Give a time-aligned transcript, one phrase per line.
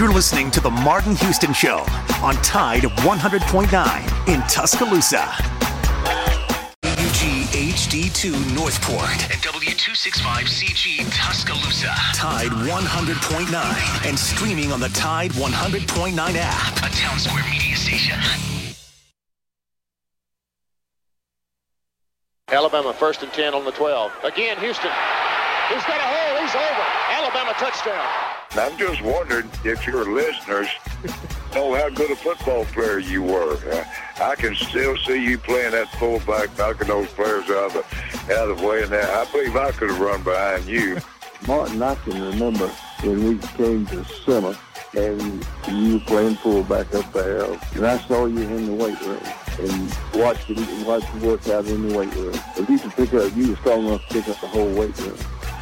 [0.00, 1.84] You're listening to The Martin Houston Show
[2.22, 5.18] on Tide 100.9 in Tuscaloosa.
[6.80, 11.92] UGHD2 Northport and W265CG Tuscaloosa.
[12.14, 16.76] Tide 100.9 and streaming on the Tide 100.9 app.
[16.78, 18.18] A Town Square media station.
[22.48, 24.12] Alabama first and 10 on the 12.
[24.24, 24.90] Again, Houston.
[25.68, 26.40] He's got a hole.
[26.40, 27.09] He's over.
[27.32, 28.08] Alabama touchdown.
[28.52, 30.68] I'm just wondering if your listeners
[31.54, 33.56] know how good a football player you were.
[33.70, 33.84] Uh,
[34.20, 38.50] I can still see you playing that fullback, knocking those players out of the, out
[38.50, 38.82] of the way.
[38.82, 40.98] And that, I believe I could have run behind you.
[41.46, 42.66] Martin, I can remember
[43.02, 44.56] when we came to summer
[44.96, 49.22] and you were playing fullback up there, and I saw you in the weight room
[49.60, 52.34] and watched you, watched you work out in the weight room.
[52.56, 54.98] If you could pick up, you were strong enough to pick up the whole weight
[54.98, 55.16] room.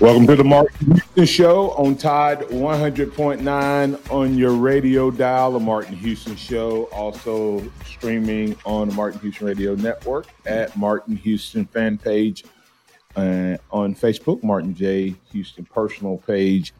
[0.00, 5.52] Welcome to the Martin Houston Show on Tide 100.9 on your radio dial.
[5.52, 11.64] The Martin Houston Show, also streaming on the Martin Houston Radio Network at Martin Houston
[11.64, 12.44] fan page
[13.14, 15.14] uh, on Facebook, Martin J.
[15.30, 16.74] Houston personal page,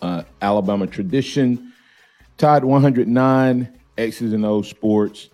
[0.00, 1.72] uh, Alabama Tradition,
[2.36, 5.30] Tide 109, X's and O Sports.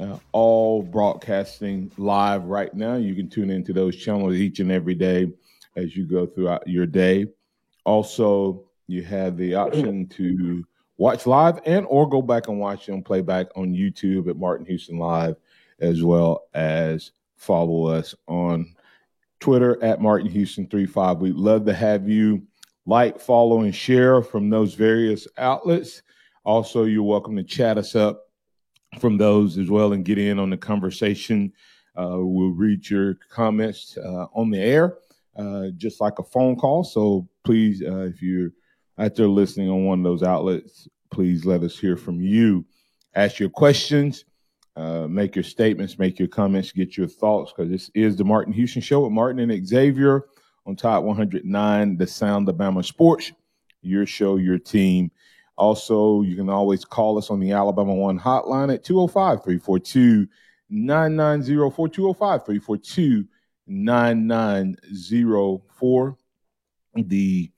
[0.00, 2.94] Uh, all broadcasting live right now.
[2.94, 5.28] You can tune into those channels each and every day
[5.78, 7.26] as you go throughout your day.
[7.84, 10.64] Also, you have the option to
[10.96, 14.98] watch live and or go back and watch them playback on YouTube at Martin Houston
[14.98, 15.36] Live,
[15.80, 18.74] as well as follow us on
[19.38, 21.18] Twitter at Martin Houston 35.
[21.18, 22.42] We'd love to have you
[22.84, 26.02] like, follow, and share from those various outlets.
[26.44, 28.24] Also, you're welcome to chat us up
[28.98, 31.52] from those as well and get in on the conversation.
[31.96, 34.96] Uh, we'll read your comments uh, on the air
[35.38, 36.84] uh, just like a phone call.
[36.84, 38.50] So please, uh, if you're
[38.98, 42.64] out there listening on one of those outlets, please let us hear from you.
[43.14, 44.24] Ask your questions,
[44.76, 48.52] uh, make your statements, make your comments, get your thoughts, because this is the Martin
[48.52, 50.26] Houston Show with Martin and Xavier
[50.66, 53.32] on Top 109, the Sound of Bama Sports,
[53.80, 55.10] your show, your team.
[55.56, 60.28] Also, you can always call us on the Alabama One hotline at 205 342
[60.70, 63.24] 9904 205 342
[63.68, 66.16] 9904.
[66.94, 67.52] The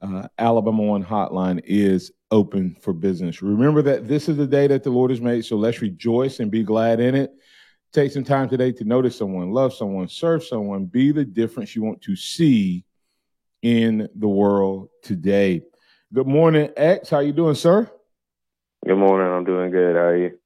[0.00, 3.42] uh, Alabama One hotline is open for business.
[3.42, 6.50] Remember that this is the day that the Lord has made, so let's rejoice and
[6.50, 7.32] be glad in it.
[7.92, 11.82] Take some time today to notice someone, love someone, serve someone, be the difference you
[11.82, 12.84] want to see
[13.62, 15.62] in the world today.
[16.12, 17.10] Good morning, X.
[17.10, 17.90] How you doing, sir?
[18.86, 19.32] Good morning.
[19.32, 19.96] I'm doing good.
[19.96, 20.39] How are you?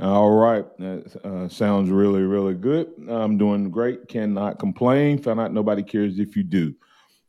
[0.00, 0.64] All right.
[0.78, 2.88] That uh, sounds really, really good.
[3.08, 4.08] I'm doing great.
[4.08, 5.18] Cannot complain.
[5.22, 6.74] Found out nobody cares if you do.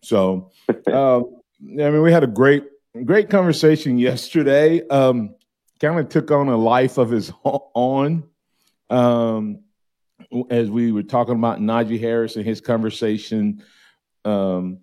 [0.02, 0.52] So,
[0.88, 1.22] uh, I
[1.62, 2.64] mean, we had a great,
[3.04, 4.86] great conversation yesterday.
[4.88, 5.36] Um,
[5.80, 8.24] kind of took on a life of his own
[8.90, 9.60] um,
[10.50, 13.64] as we were talking about Najee Harris and his conversation
[14.24, 14.80] um,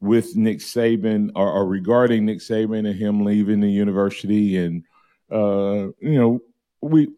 [0.00, 4.56] with Nick Saban or, or, regarding Nick Saban and him leaving the university.
[4.56, 4.84] And,
[5.30, 6.40] uh, you know,
[6.80, 7.08] we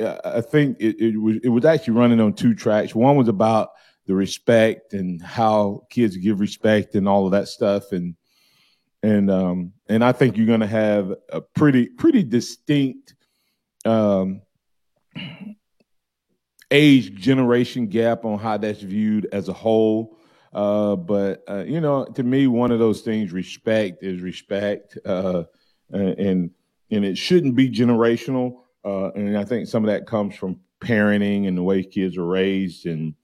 [0.00, 2.94] I think it, it was it was actually running on two tracks.
[2.94, 3.70] One was about
[4.06, 8.14] the respect and how kids give respect and all of that stuff, and
[9.02, 13.14] and um and I think you're going to have a pretty pretty distinct
[13.84, 14.42] um
[16.70, 20.16] age generation gap on how that's viewed as a whole.
[20.52, 25.44] Uh, but uh, you know, to me, one of those things, respect is respect, uh,
[25.90, 26.50] and
[26.90, 28.61] and it shouldn't be generational.
[28.84, 32.26] Uh, and I think some of that comes from parenting and the way kids are
[32.26, 32.86] raised.
[32.86, 33.14] And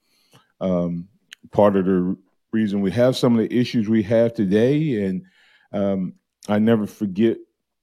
[0.60, 1.08] um,
[1.50, 2.16] part of the
[2.52, 5.04] reason we have some of the issues we have today.
[5.04, 5.24] And
[5.72, 6.14] um,
[6.48, 7.36] I never forget,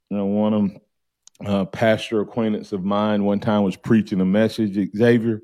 [0.10, 0.80] you know, one of them,
[1.46, 5.42] uh, pastor acquaintance of mine one time was preaching a message, Xavier,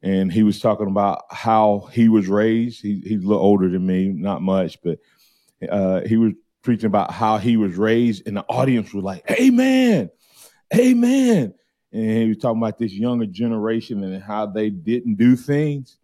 [0.00, 2.80] and he was talking about how he was raised.
[2.82, 5.00] He, he's a little older than me, not much, but
[5.68, 10.10] uh, he was preaching about how he was raised, and the audience was like, "Amen."
[10.74, 11.54] Amen.
[11.92, 15.98] and he was talking about this younger generation and how they didn't do things.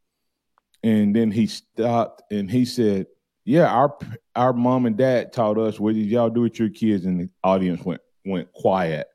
[0.82, 3.06] And then he stopped and he said,
[3.44, 3.96] "Yeah, our
[4.36, 5.80] our mom and dad taught us.
[5.80, 9.08] What did y'all do with your kids?" And the audience went went quiet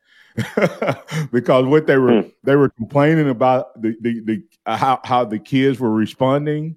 [1.31, 2.33] because what they were mm.
[2.43, 6.75] they were complaining about the the, the uh, how how the kids were responding,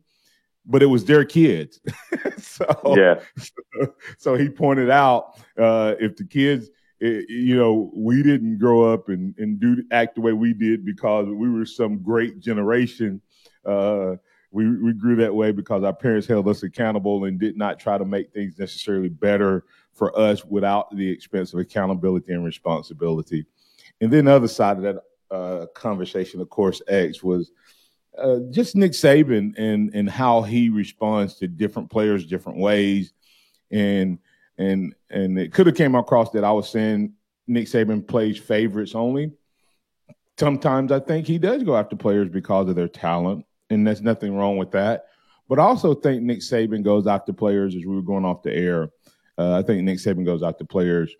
[0.67, 1.81] but it was their kids.
[2.39, 6.69] so yeah, so, so, he pointed out uh, if the kids.
[7.03, 10.85] It, you know, we didn't grow up and, and do act the way we did
[10.85, 13.21] because we were some great generation.
[13.67, 14.15] Uh,
[14.53, 17.99] we, we grew that way because our parents held us accountable and did not try
[17.99, 23.47] to make things necessarily better for us without the expense of accountability and responsibility.
[24.01, 24.97] And then the other side of that
[25.31, 27.51] uh, conversation, of course, X was
[28.17, 33.13] uh, just Nick Saban and and how he responds to different players different ways,
[33.71, 34.19] and
[34.59, 37.15] and and it could have came across that I was saying
[37.47, 39.33] Nick Saban plays favorites only.
[40.39, 44.37] Sometimes I think he does go after players because of their talent, and there's nothing
[44.37, 45.07] wrong with that.
[45.49, 48.53] But I also think Nick Saban goes after players as we were going off the
[48.55, 48.91] air
[49.39, 51.15] uh, I think Nick Saban goes after players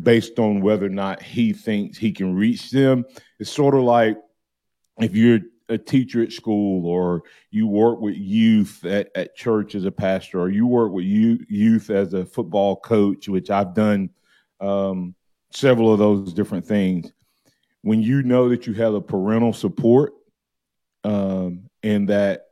[0.00, 3.04] based on whether or not he thinks he can reach them.
[3.38, 4.16] It's sort of like
[4.98, 9.84] if you're a teacher at school or you work with youth at, at church as
[9.84, 14.10] a pastor or you work with youth, youth as a football coach, which I've done
[14.60, 15.14] um,
[15.50, 17.12] several of those different things.
[17.82, 20.12] When you know that you have a parental support
[21.04, 22.46] um, and that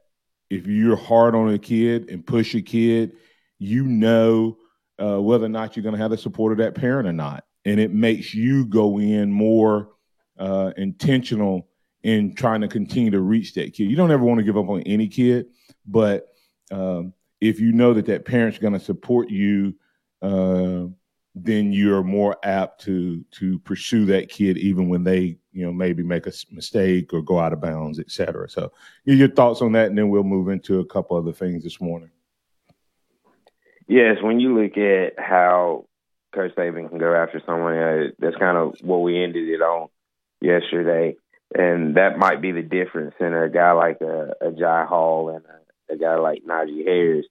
[0.48, 3.12] if you're hard on a kid and push a kid,
[3.58, 4.56] you know–
[5.00, 7.44] uh, whether or not you're going to have the support of that parent or not.
[7.64, 9.90] And it makes you go in more
[10.38, 11.68] uh, intentional
[12.02, 13.90] in trying to continue to reach that kid.
[13.90, 15.46] You don't ever want to give up on any kid,
[15.86, 16.28] but
[16.70, 19.74] um, if you know that that parent's going to support you,
[20.22, 20.84] uh,
[21.34, 26.02] then you're more apt to to pursue that kid even when they you know maybe
[26.02, 28.48] make a mistake or go out of bounds, et cetera.
[28.48, 28.72] So,
[29.04, 32.10] your thoughts on that, and then we'll move into a couple other things this morning.
[33.86, 35.86] Yes, when you look at how
[36.32, 39.88] Coach Saban can go after someone, uh, that's kind of what we ended it on
[40.40, 41.16] yesterday,
[41.54, 45.44] and that might be the difference in a guy like a, a Jai Hall and
[45.44, 47.26] a, a guy like Najee Harris.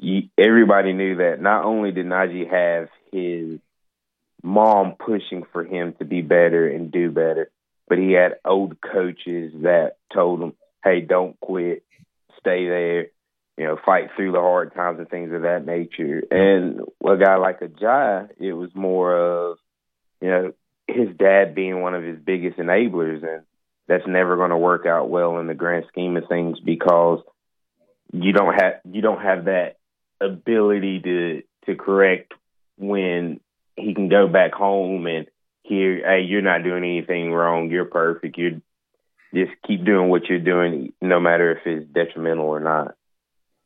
[0.00, 3.60] You, everybody knew that not only did Najee have his
[4.42, 7.50] mom pushing for him to be better and do better,
[7.88, 11.84] but he had old coaches that told him, "Hey, don't quit,
[12.38, 13.06] stay there."
[13.58, 16.22] you know, fight through the hard times and things of that nature.
[16.30, 19.58] And a guy like a Jai, it was more of,
[20.20, 20.52] you know,
[20.86, 23.42] his dad being one of his biggest enablers, and
[23.88, 27.20] that's never going to work out well in the grand scheme of things because
[28.12, 29.78] you don't have you don't have that
[30.20, 32.32] ability to to correct
[32.76, 33.40] when
[33.76, 35.26] he can go back home and
[35.62, 38.60] hear, hey, you're not doing anything wrong, you're perfect, you're
[39.34, 42.94] just keep doing what you're doing, no matter if it's detrimental or not.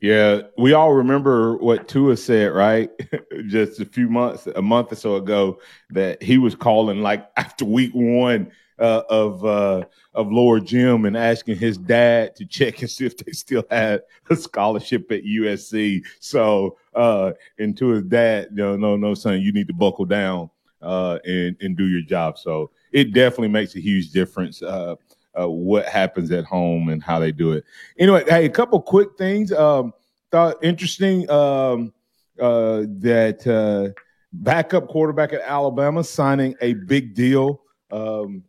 [0.06, 2.93] Yeah, we all remember what Tua said, right?
[3.49, 5.58] Just a few months, a month or so ago,
[5.91, 9.82] that he was calling like after week one uh, of uh,
[10.14, 14.03] of lower Jim and asking his dad to check and see if they still had
[14.31, 16.05] a scholarship at USC.
[16.20, 20.50] So, uh, and to his dad, no, no, no, son, you need to buckle down
[20.82, 22.38] uh, and and do your job.
[22.38, 24.62] So it definitely makes a huge difference.
[24.62, 24.94] Uh,
[25.38, 27.65] uh, what happens at home and how they do it.
[27.99, 29.53] Anyway, hey, a couple quick things.
[29.53, 29.93] Um,
[30.31, 31.93] thought interesting um,
[32.41, 33.99] uh, that uh,
[34.32, 38.43] backup quarterback at Alabama signing a big deal, um,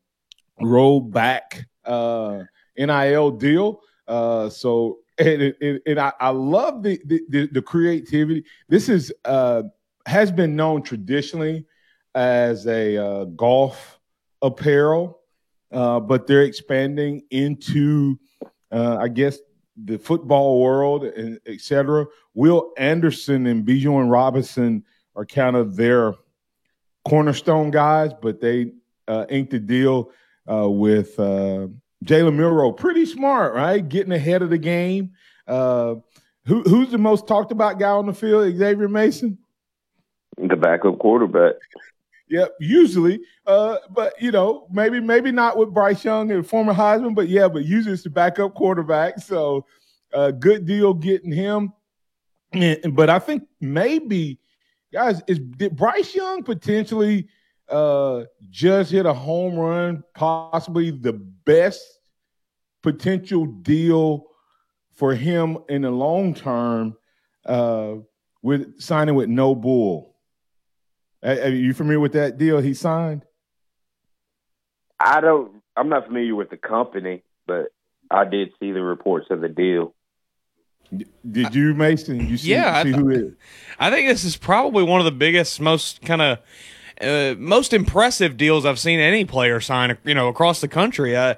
[0.61, 2.43] Rhoback uh,
[2.77, 3.81] NIL deal.
[4.07, 8.45] Uh, so and, and, and I, I, love the, the, the creativity.
[8.69, 9.63] This is uh,
[10.05, 11.65] has been known traditionally
[12.15, 13.99] as a uh, golf
[14.41, 15.16] apparel
[15.71, 18.19] uh, but they're expanding into,
[18.71, 19.39] uh, I guess,
[19.83, 22.05] the football world and et cetera.
[22.33, 24.83] Will Anderson and Bijan Robinson
[25.15, 26.13] are kind of their
[27.07, 28.71] cornerstone guys, but they
[29.07, 30.11] uh, inked a deal
[30.51, 31.67] uh, with uh,
[32.05, 32.71] Jalen Milroe.
[32.71, 33.87] Pretty smart, right?
[33.87, 35.11] Getting ahead of the game.
[35.47, 38.55] Who, who's the most talked about guy on the field?
[38.55, 39.37] Xavier Mason?
[40.37, 41.55] The backup quarterback.
[42.29, 43.21] Yep, usually.
[43.45, 47.47] Uh, but you know, maybe maybe not with Bryce Young and former Heisman, but yeah,
[47.47, 49.19] but usually it's the backup quarterback.
[49.19, 49.65] So
[50.13, 51.73] uh, good deal getting him.
[52.91, 54.39] But I think maybe,
[54.91, 57.27] guys, is did Bryce Young potentially
[57.69, 61.81] uh, just hit a home run, possibly the best
[62.83, 64.25] potential deal
[64.93, 66.95] for him in the long term
[67.45, 67.95] uh,
[68.41, 70.16] with signing with NOBULL?
[71.23, 73.23] Are you familiar with that deal he signed?
[74.99, 75.61] I don't.
[75.75, 77.67] I'm not familiar with the company, but
[78.09, 79.93] I did see the reports of the deal.
[81.29, 82.27] Did you, Mason?
[82.27, 83.33] You see, yeah, see I, who it is?
[83.77, 86.39] I think this is probably one of the biggest, most kind of
[87.01, 89.97] uh, most impressive deals I've seen any player sign.
[90.03, 91.15] You know, across the country.
[91.15, 91.35] Uh,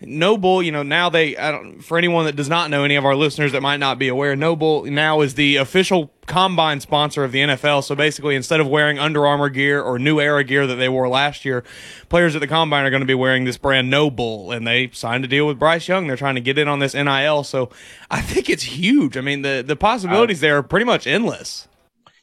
[0.00, 3.04] NOBULL, you know, now they, I don't, for anyone that does not know, any of
[3.04, 7.32] our listeners that might not be aware, NOBULL now is the official combine sponsor of
[7.32, 7.82] the NFL.
[7.82, 11.08] So basically, instead of wearing Under Armour gear or New Era gear that they wore
[11.08, 11.64] last year,
[12.08, 14.52] players at the combine are going to be wearing this brand NOBULL.
[14.52, 16.06] And they signed a deal with Bryce Young.
[16.06, 17.42] They're trying to get in on this NIL.
[17.42, 17.70] So
[18.08, 19.16] I think it's huge.
[19.16, 21.66] I mean, the, the possibilities there are pretty much endless.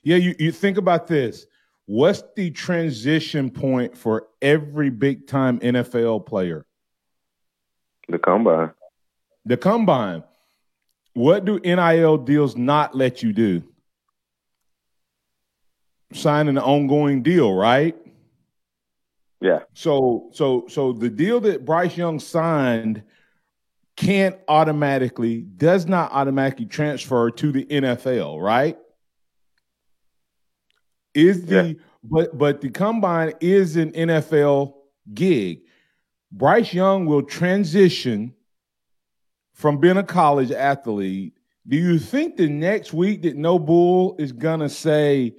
[0.01, 1.45] Yeah, you, you think about this.
[1.87, 6.65] What's the transition point for every big time NFL player?
[8.07, 8.71] The combine.
[9.45, 10.23] The combine.
[11.13, 13.63] What do NIL deals not let you do?
[16.13, 17.95] Sign an ongoing deal, right?
[19.41, 19.59] Yeah.
[19.73, 23.03] So so so the deal that Bryce Young signed
[23.95, 28.77] can't automatically, does not automatically transfer to the NFL, right?
[31.13, 31.73] Is the Yeah.
[32.03, 34.75] but but the combine is an NFL
[35.13, 35.61] gig.
[36.37, 38.33] Bryce Young will transition
[39.53, 41.33] from being a college athlete.
[41.65, 45.33] Do you think the next week that NOBULL is gonna say,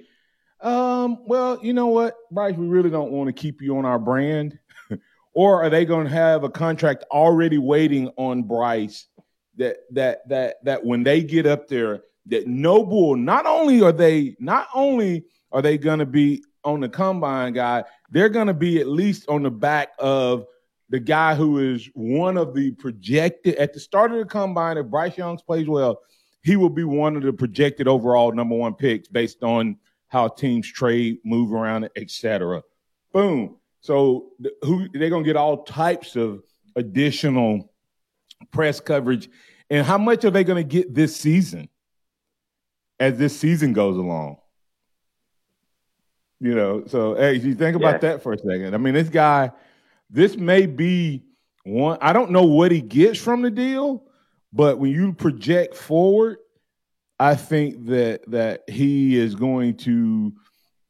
[0.59, 3.99] um, well, you know what, Bryce, we really don't want to keep you on our
[3.99, 4.57] brand?
[5.35, 9.05] or are they gonna have a contract already waiting on Bryce
[9.57, 14.35] that that that that when they get up there, that NOBULL, not only are they
[14.39, 19.29] not only are they gonna be on the combine guy, they're gonna be at least
[19.29, 20.47] on the back of
[20.89, 24.77] the guy who is one of the projected at the start of the combine.
[24.77, 25.99] If Bryce Young plays well,
[26.43, 29.77] he will be one of the projected overall number one picks based on
[30.07, 32.63] how teams trade, move around, etc.
[33.11, 33.57] Boom.
[33.81, 34.31] So
[34.63, 36.41] who they're gonna get all types of
[36.75, 37.73] additional
[38.51, 39.29] press coverage,
[39.69, 41.67] and how much are they gonna get this season
[42.99, 44.37] as this season goes along?
[46.39, 48.11] You know, so hey, you think about Yeah.
[48.11, 48.73] that for a second.
[48.73, 49.51] I mean, this guy,
[50.09, 51.23] this may be
[51.63, 51.97] one.
[52.01, 54.03] I don't know what he gets from the deal,
[54.53, 56.37] but when you project forward,
[57.19, 60.33] I think that that he is going to.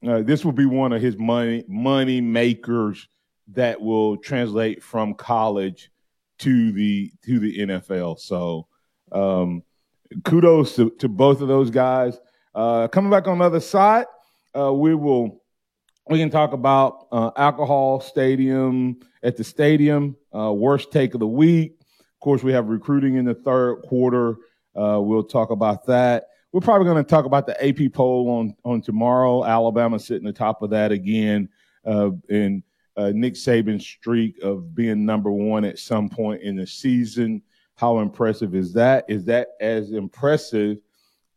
[0.07, 3.07] Uh, this will be one of his money money makers
[3.53, 5.89] that will translate from college
[6.39, 8.19] to the to the NFL.
[8.19, 8.67] So,
[9.11, 9.63] um,
[10.23, 12.19] kudos to, to both of those guys.
[12.53, 14.05] Uh, coming back on the other side,
[14.57, 15.41] uh, we will
[16.09, 20.15] we can talk about uh, alcohol stadium at the stadium.
[20.33, 21.77] Uh, worst take of the week.
[21.99, 24.37] Of course, we have recruiting in the third quarter.
[24.75, 26.27] Uh, we'll talk about that.
[26.51, 29.43] We're probably going to talk about the AP poll on on tomorrow.
[29.43, 31.49] Alabama sitting the top of that again,
[31.85, 32.63] uh, and
[32.95, 37.41] uh, Nick Saban's streak of being number one at some point in the season.
[37.75, 39.05] How impressive is that?
[39.07, 40.77] Is that as impressive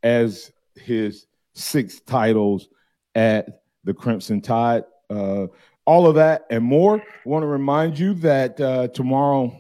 [0.03, 2.69] as his six titles
[3.15, 4.85] at the Crimson Tide?
[5.09, 5.47] Uh,
[5.85, 6.99] all of that and more.
[6.99, 9.57] I want to remind you that uh, tomorrow,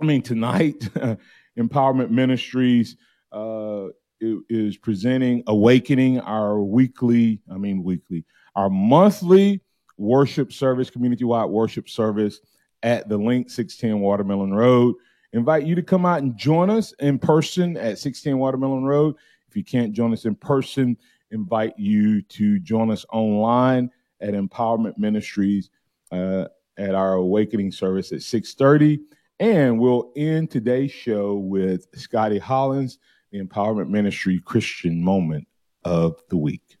[0.00, 0.80] I mean tonight,
[1.58, 2.96] Empowerment Ministries
[3.32, 3.86] uh,
[4.20, 8.24] is presenting Awakening, our weekly, I mean weekly,
[8.54, 9.60] our monthly
[9.96, 12.40] worship service, community-wide worship service
[12.82, 14.94] at the Link 610 Watermelon Road.
[15.32, 19.16] Invite you to come out and join us in person at 610 Watermelon Road.
[19.48, 20.96] If you can't join us in person,
[21.30, 25.70] invite you to join us online at Empowerment Ministries
[26.12, 29.00] uh, at our Awakening service at 6:30.
[29.40, 32.98] And we'll end today's show with Scotty Hollins,
[33.30, 35.46] the Empowerment Ministry Christian Moment
[35.84, 36.76] of the Week.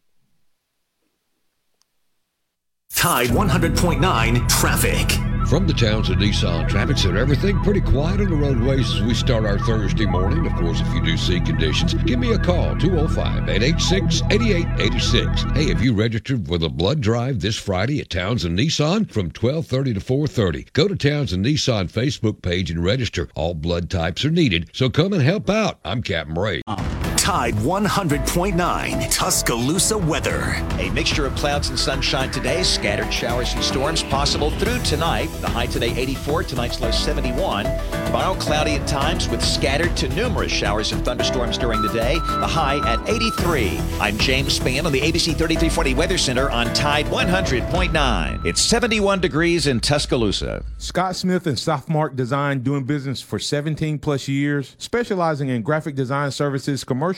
[2.90, 5.27] Tide 100.9 traffic.
[5.48, 9.46] From the Townsend Nissan Traffic Center, everything pretty quiet on the roadways as we start
[9.46, 10.44] our Thursday morning.
[10.44, 15.56] Of course, if you do see conditions, give me a call, 205-886-8886.
[15.56, 19.94] Hey, have you registered for the blood drive this Friday at Townsend Nissan from 1230
[19.94, 20.66] to 430?
[20.74, 23.30] Go to Townsend Nissan Facebook page and register.
[23.34, 25.80] All blood types are needed, so come and help out.
[25.82, 26.60] I'm Captain Ray.
[26.66, 30.64] Uh, Tide 100.9 Tuscaloosa weather.
[30.78, 32.62] A mixture of clouds and sunshine today.
[32.62, 35.26] Scattered showers and storms possible through tonight.
[35.42, 37.66] The high today 84, tonight's low 71.
[38.06, 42.14] Tomorrow cloudy at times with scattered to numerous showers and thunderstorms during the day.
[42.14, 43.78] The high at 83.
[44.00, 48.46] I'm James Spann on the ABC 3340 Weather Center on Tide 100.9.
[48.46, 50.64] It's 71 degrees in Tuscaloosa.
[50.78, 56.30] Scott Smith and Softmark Design doing business for 17 plus years, specializing in graphic design
[56.30, 57.17] services, commercial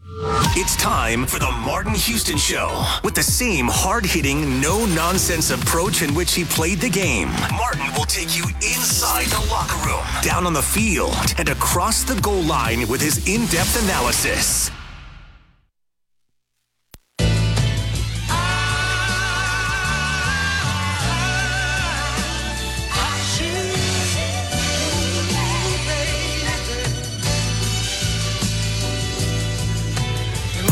[0.13, 6.01] It's time for the Martin Houston Show with the same hard hitting, no nonsense approach
[6.01, 7.29] in which he played the game.
[7.55, 12.19] Martin will take you inside the locker room, down on the field, and across the
[12.21, 14.69] goal line with his in depth analysis.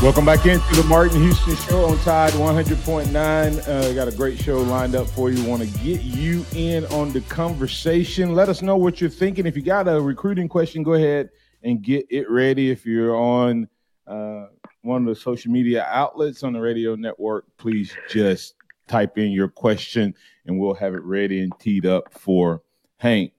[0.01, 3.67] Welcome back into the Martin Houston Show on Tide 100.9.
[3.67, 5.43] Uh, got a great show lined up for you.
[5.43, 8.33] Want to get you in on the conversation.
[8.33, 9.45] Let us know what you're thinking.
[9.45, 11.31] If you got a recruiting question, go ahead
[11.63, 12.71] and get it ready.
[12.71, 13.67] If you're on
[14.07, 14.45] uh,
[14.83, 18.55] one of the social media outlets on the radio network, please just
[18.87, 20.15] type in your question
[20.45, 22.61] and we'll have it ready and teed up for
[22.95, 23.33] Hank.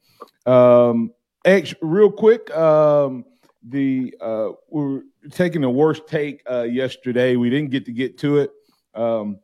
[0.45, 3.25] Um, X, real quick, um,
[3.67, 7.37] the uh, we're taking the worst take uh, yesterday.
[7.37, 8.51] We didn't get to get to it
[8.95, 9.39] um,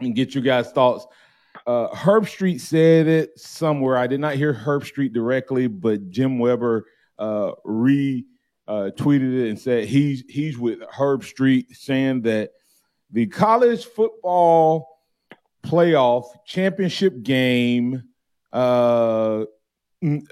[0.00, 1.06] and get you guys' thoughts.
[1.66, 3.96] Uh, Herbstreit said it somewhere.
[3.96, 6.86] I did not hear Herbstreit directly, but Jim Weber
[7.18, 8.24] uh, re
[8.66, 12.50] uh, it and said he's he's with Herbstreit, saying that
[13.10, 15.00] the college football
[15.64, 18.04] playoff championship game
[18.52, 19.44] uh,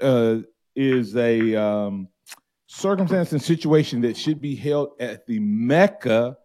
[0.01, 0.37] uh,
[0.75, 2.07] is a um,
[2.67, 6.37] circumstance and situation that should be held at the mecca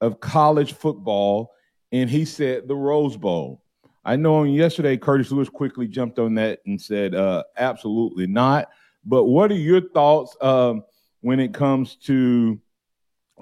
[0.00, 1.52] of college football.
[1.92, 3.62] And he said the Rose Bowl.
[4.04, 8.68] I know on yesterday, Curtis Lewis quickly jumped on that and said, uh, absolutely not.
[9.04, 10.84] But what are your thoughts um,
[11.20, 12.60] when it comes to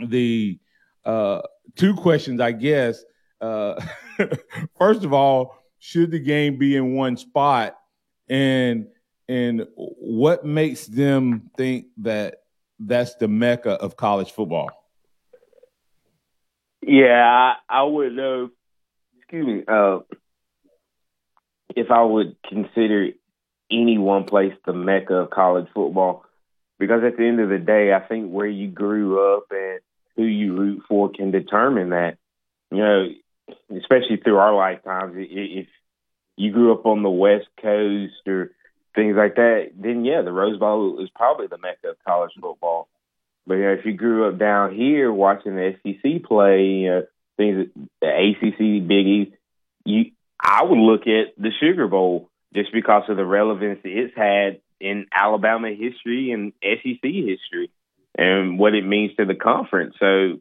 [0.07, 0.59] the
[1.04, 1.43] uh,
[1.76, 3.04] two questions, I guess?
[3.40, 3.81] Uh,
[4.79, 7.77] first of all, should the game be in one spot?
[8.29, 8.87] And
[9.29, 12.43] and what makes them think that
[12.79, 14.71] that's the mecca of college football?
[16.83, 18.51] Yeah, I, I would know.
[19.19, 19.63] Excuse me.
[19.67, 20.01] Uh,
[21.75, 23.09] if I would consider
[23.71, 26.25] any one place the mecca of college football,
[26.79, 29.81] because at the end of the day, I think where you grew up and
[30.17, 32.19] who you root for can determine that.
[32.71, 33.07] You know,
[33.79, 35.67] especially through our lifetimes, if
[36.37, 38.51] you grew up on the West Coast or
[38.94, 42.88] things like that, then yeah, the Rose Bowl is probably the mecca of college football.
[43.46, 47.02] But you know, if you grew up down here watching the SEC play, you know,
[47.37, 47.68] things
[48.00, 49.33] the ACC, Big East,
[49.85, 54.61] you I would look at the Sugar Bowl just because of the relevance it's had
[54.80, 57.70] in Alabama history and SEC history
[58.16, 59.94] and what it means to the conference.
[59.98, 60.40] So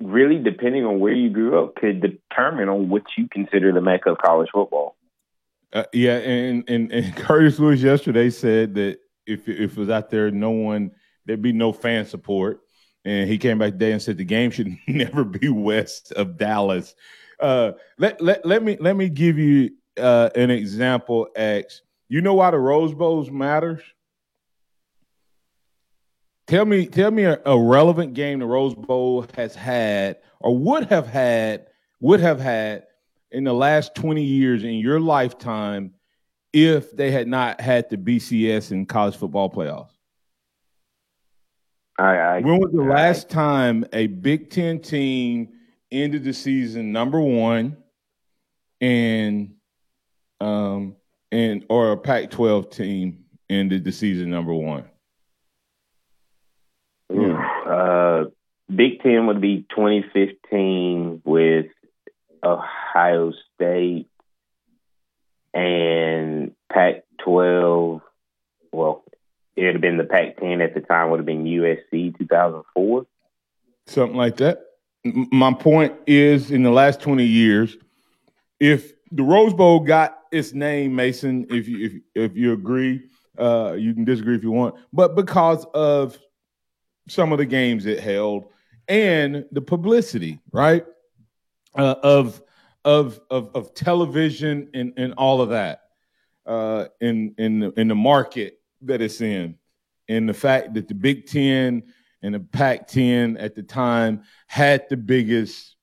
[0.00, 4.10] really depending on where you grew up could determine on what you consider the mecca
[4.10, 4.96] of college football.
[5.72, 10.10] Uh, yeah, and, and and Curtis Lewis yesterday said that if if it was out
[10.10, 10.90] there, no one
[11.26, 12.60] there'd be no fan support.
[13.04, 16.94] And he came back today and said the game should never be west of Dallas.
[17.38, 21.28] Uh, let let let me let me give you uh, an example.
[21.34, 23.80] X, you know why the Rose Bowls matters?
[26.46, 30.86] Tell me, tell me a, a relevant game the Rose Bowl has had or would
[30.86, 31.66] have had
[32.00, 32.86] would have had
[33.32, 35.92] in the last 20 years in your lifetime
[36.52, 39.90] if they had not had the BCS in college football playoffs?
[41.98, 45.50] I, I, when was the I, last time a Big Ten team
[45.92, 47.76] ended the season number one
[48.80, 49.54] and
[50.40, 50.96] um
[51.30, 54.84] and or a Pac twelve team ended the season number one?
[57.10, 58.24] Uh,
[58.74, 61.66] Big Ten would be 2015 with
[62.42, 64.08] Ohio State
[65.54, 68.00] and Pac 12.
[68.72, 69.04] Well,
[69.56, 73.06] it would have been the Pac 10 at the time, would have been USC 2004.
[73.86, 74.64] Something like that.
[75.04, 77.76] My point is in the last 20 years,
[78.58, 83.02] if the Rose Bowl got its name, Mason, if you if if you agree,
[83.38, 86.18] uh, you can disagree if you want, but because of
[87.08, 88.44] some of the games it held
[88.88, 90.84] and the publicity, right?
[91.74, 92.42] Uh, of
[92.84, 95.82] of of of television and and all of that
[96.46, 99.56] uh, in in the, in the market that it's in,
[100.08, 101.82] and the fact that the Big Ten
[102.22, 105.76] and the Pac-10 at the time had the biggest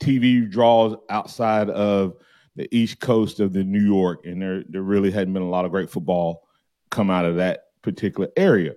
[0.00, 2.14] TV draws outside of
[2.54, 5.64] the east coast of the New York, and there there really hadn't been a lot
[5.64, 6.46] of great football
[6.90, 8.74] come out of that particular area.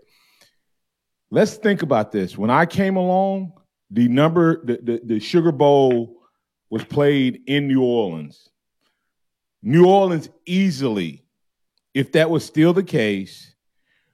[1.31, 2.37] Let's think about this.
[2.37, 3.53] When I came along,
[3.91, 6.15] the number the, the, the Sugar Bowl
[6.75, 8.49] was played in New Orleans.
[9.63, 11.23] New Orleans easily,
[11.93, 13.55] if that was still the case,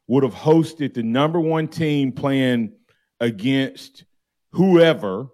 [0.06, 2.74] would have hosted the number one team playing
[3.19, 4.04] against
[4.52, 5.30] whoever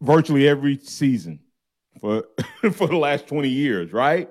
[0.00, 1.40] virtually every season
[2.00, 2.22] for
[2.70, 4.30] for the last 20 years, right?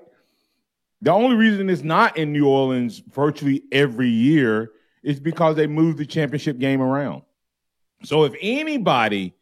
[1.01, 4.71] The only reason it's not in New Orleans virtually every year
[5.03, 7.23] is because they moved the championship game around.
[8.05, 9.33] So if anybody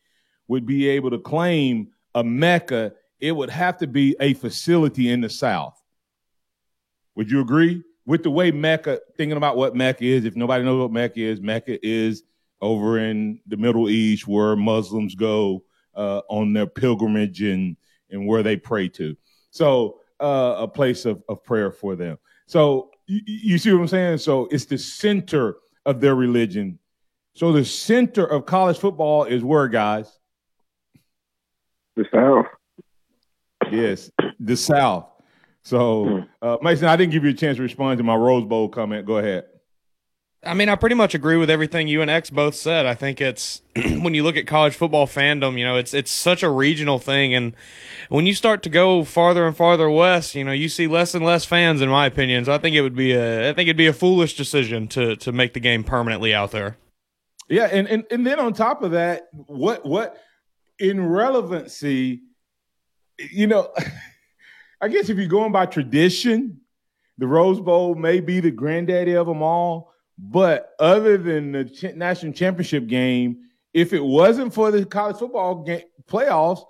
[0.48, 5.22] would be able to claim a Mecca, it would have to be a facility in
[5.22, 5.82] the South.
[7.16, 7.84] Would you agree?
[8.06, 11.42] With the way Mecca, thinking about what Mecca is, if nobody knows what Mecca is,
[11.42, 12.24] Mecca is
[12.62, 15.64] over in the Middle East where Muslims go
[15.96, 17.78] uh, on their pilgrimage and
[18.12, 19.16] and where they pray to.
[19.50, 22.18] So uh, a place of, of prayer for them.
[22.48, 24.18] So you, you see what I'm saying?
[24.20, 26.80] So it's the center of their religion.
[27.34, 30.20] So the center of college football is where, guys?
[31.96, 32.46] The South.
[33.72, 35.08] Yes, the South.
[35.64, 38.70] So, uh, Mason, I didn't give you a chance to respond to my Rose Bowl
[38.70, 39.06] comment.
[39.06, 39.46] Go ahead.
[40.46, 42.86] I mean, I pretty much agree with everything you and X both said.
[42.86, 46.44] I think it's when you look at college football fandom, you know, it's it's such
[46.44, 47.56] a regional thing, and
[48.10, 51.26] when you start to go farther and farther west, you know, you see less and
[51.26, 52.46] less fans, in my opinion.
[52.46, 55.16] So I think it would be a I think it'd be a foolish decision to
[55.16, 56.78] to make the game permanently out there.
[57.50, 60.22] Yeah, and and and then on top of that, what what
[60.80, 62.22] in relevancy,
[63.18, 63.72] you know,
[64.82, 66.62] I guess if you're going by tradition,
[67.18, 71.96] the Rose Bowl may be the granddaddy of them all but other than the ch-
[71.96, 76.64] national championship game, if it wasn't for the college football game, playoffs,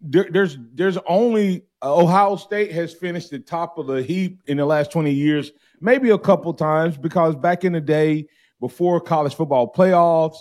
[0.00, 4.56] there, there's there's only uh, Ohio State has finished the top of the heap in
[4.56, 8.26] the last 20 years, maybe a couple times because back in the day
[8.60, 10.38] before college football playoffs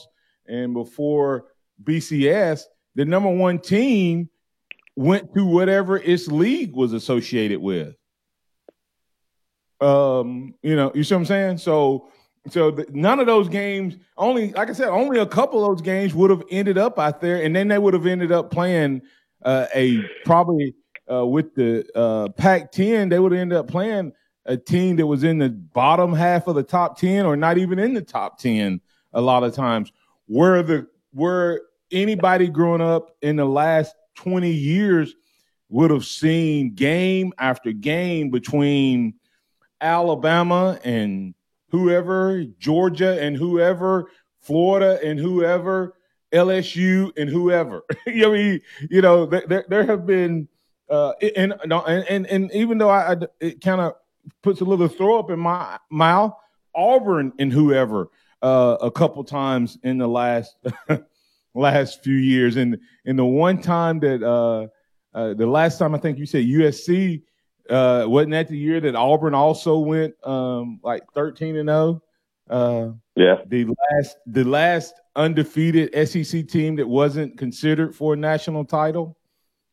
[0.47, 1.47] and before
[1.83, 2.63] BCS,
[2.95, 4.29] the number one team
[4.95, 7.95] went to whatever its league was associated with.
[9.79, 11.57] Um, you know, you see what I'm saying?
[11.59, 12.09] So,
[12.49, 15.81] so the, none of those games, only like I said, only a couple of those
[15.81, 19.01] games would have ended up out there, and then they would have ended up playing
[19.43, 20.75] uh, a probably
[21.09, 23.09] uh, with the uh, Pac-10.
[23.09, 24.11] They would have ended up playing
[24.45, 27.79] a team that was in the bottom half of the top ten, or not even
[27.79, 28.81] in the top ten.
[29.13, 29.91] A lot of times,
[30.25, 35.15] where the where anybody growing up in the last 20 years
[35.69, 39.13] would have seen game after game between
[39.81, 41.33] Alabama and
[41.69, 44.09] whoever, Georgia and whoever,
[44.41, 45.95] Florida and whoever,
[46.31, 47.83] LSU and whoever.
[48.07, 50.47] I mean, you know, there there have been,
[50.89, 53.93] uh, and and and even though I, I it kind of
[54.41, 56.33] puts a little throw up in my mouth,
[56.75, 58.09] Auburn and whoever,
[58.41, 60.55] uh, a couple times in the last
[61.53, 64.67] last few years, and and the one time that uh,
[65.17, 67.23] uh, the last time I think you said USC
[67.69, 72.01] uh, wasn't that the year that Auburn also went um, like thirteen and zero?
[72.49, 72.89] Oh?
[72.89, 73.37] Uh, yeah.
[73.47, 79.17] The last the last undefeated SEC team that wasn't considered for a national title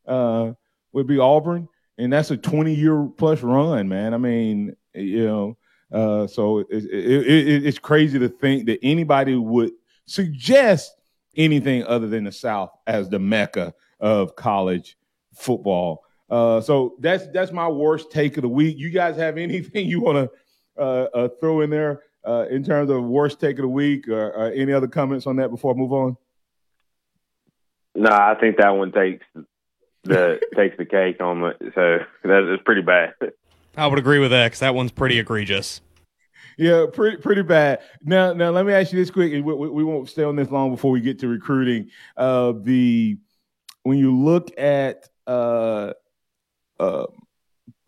[0.07, 0.53] uh,
[0.93, 4.13] would be Auburn, and that's a twenty year plus run, man.
[4.13, 5.57] I mean, you know,
[5.93, 9.73] uh, so it, it, it, it's crazy to think that anybody would
[10.07, 10.97] suggest
[11.37, 14.97] anything other than the South as the mecca of college
[15.35, 16.05] football.
[16.29, 18.77] Uh, so that's that's my worst take of the week.
[18.79, 22.91] You guys have anything you want to uh, uh, throw in there uh, in terms
[22.91, 25.77] of worst take of the week, or, or, any other comments on that before I
[25.77, 26.17] move on?
[27.95, 29.25] No, I think that one takes
[30.05, 31.73] the takes the cake on the.
[31.75, 33.15] So that is pretty bad.
[33.77, 35.81] I would agree with that because That one's pretty egregious.
[36.57, 37.81] Yeah, pretty pretty bad.
[38.03, 39.33] Now, now let me ask you this quick.
[39.33, 41.91] We, we, we won't stay on this long before we get to recruiting.
[42.17, 43.19] Uh, the
[43.83, 45.93] when you look at uh,
[46.81, 47.07] uh,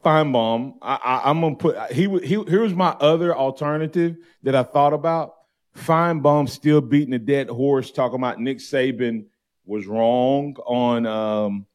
[0.04, 0.74] Finebaum.
[0.80, 2.42] I, I, am gonna put he he.
[2.46, 5.34] Here's my other alternative that I thought about.
[5.76, 9.26] Finebaum still beating a dead horse, talking about Nick Saban
[9.64, 11.66] was wrong on um,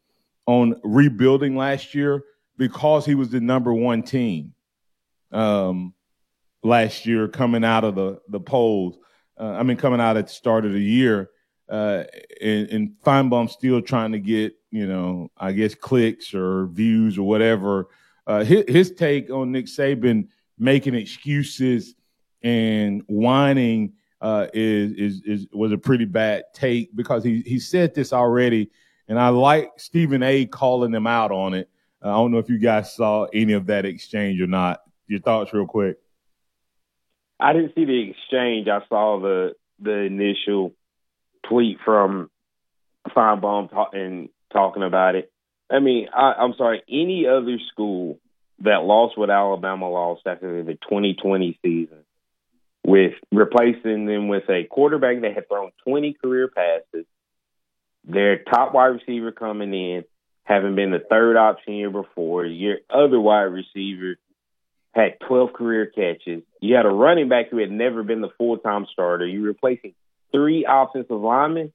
[0.45, 2.23] on rebuilding last year
[2.58, 4.53] because he was the number one team
[5.32, 5.93] um,
[6.63, 8.97] last year coming out of the the polls.
[9.39, 11.30] Uh, I mean, coming out at the start of the year,
[11.67, 12.04] uh,
[12.41, 17.28] and, and Finebaum still trying to get you know, I guess clicks or views or
[17.28, 17.89] whatever.
[18.26, 21.93] Uh, his, his take on Nick Saban making excuses
[22.41, 27.93] and whining uh, is, is is was a pretty bad take because he he said
[27.93, 28.71] this already,
[29.08, 30.47] and I like Stephen A.
[30.47, 31.69] calling them out on it.
[32.04, 34.82] Uh, I don't know if you guys saw any of that exchange or not.
[35.08, 35.97] Your thoughts, real quick.
[37.39, 38.67] I didn't see the exchange.
[38.67, 40.73] I saw the the initial
[41.47, 42.29] tweet from
[43.09, 45.31] Finebaum talk, and talking about it.
[45.69, 46.83] I mean, I, I'm sorry.
[46.89, 48.19] Any other school
[48.59, 51.97] that lost what Alabama lost after the 2020 season,
[52.85, 57.05] with replacing them with a quarterback that had thrown 20 career passes,
[58.05, 60.03] their top wide receiver coming in,
[60.43, 64.15] having been the third option year before, your other wide receiver
[64.93, 66.43] had 12 career catches.
[66.62, 69.25] You had a running back who had never been the full time starter.
[69.25, 69.93] You're replacing
[70.32, 71.73] three offensive linemen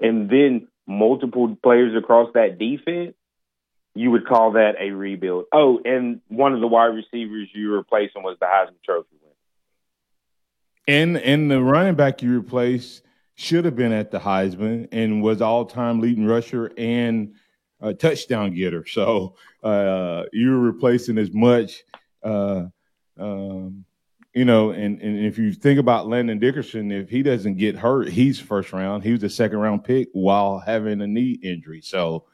[0.00, 3.14] and then multiple players across that defense.
[3.94, 5.46] You would call that a rebuild.
[5.52, 9.34] Oh, and one of the wide receivers you were replacing was the Heisman Trophy winner.
[10.86, 13.02] And and the running back you replaced
[13.34, 17.34] should have been at the Heisman and was all time leading rusher and
[17.80, 18.86] a touchdown getter.
[18.86, 21.82] So uh, you're replacing as much
[22.22, 22.66] uh,
[23.18, 23.84] um,
[24.34, 28.08] you know, and, and if you think about Landon Dickerson, if he doesn't get hurt,
[28.08, 29.02] he's first round.
[29.02, 31.80] He was a second round pick while having a knee injury.
[31.80, 32.26] So,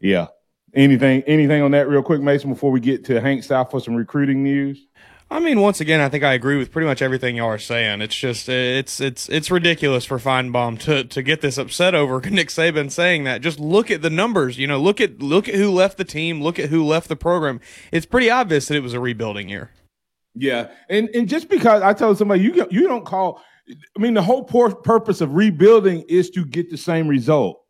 [0.00, 0.28] yeah.
[0.74, 3.94] Anything anything on that real quick, Mason, before we get to Hank South for some
[3.94, 4.86] recruiting news?
[5.32, 8.02] I mean, once again, I think I agree with pretty much everything y'all are saying.
[8.02, 12.48] It's just it's it's it's ridiculous for Finebaum to to get this upset over Nick
[12.48, 13.40] Saban saying that.
[13.40, 14.58] Just look at the numbers.
[14.58, 16.42] You know, look at look at who left the team.
[16.42, 17.60] Look at who left the program.
[17.90, 19.70] It's pretty obvious that it was a rebuilding year.
[20.34, 23.42] Yeah, and and just because I told somebody you you don't call,
[23.96, 27.64] I mean the whole purpose of rebuilding is to get the same result,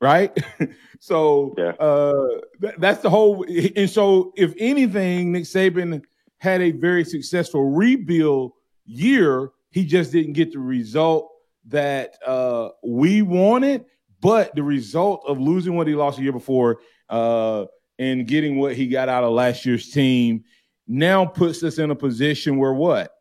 [0.00, 0.34] right?
[1.00, 1.72] so yeah.
[1.78, 2.28] uh,
[2.62, 3.44] th- that's the whole.
[3.76, 6.02] And so if anything, Nick Saban
[6.42, 8.50] had a very successful rebuild
[8.84, 9.52] year.
[9.70, 11.30] He just didn't get the result
[11.68, 13.84] that uh, we wanted,
[14.20, 17.66] but the result of losing what he lost a year before uh,
[18.00, 20.42] and getting what he got out of last year's team
[20.88, 23.12] now puts us in a position where what?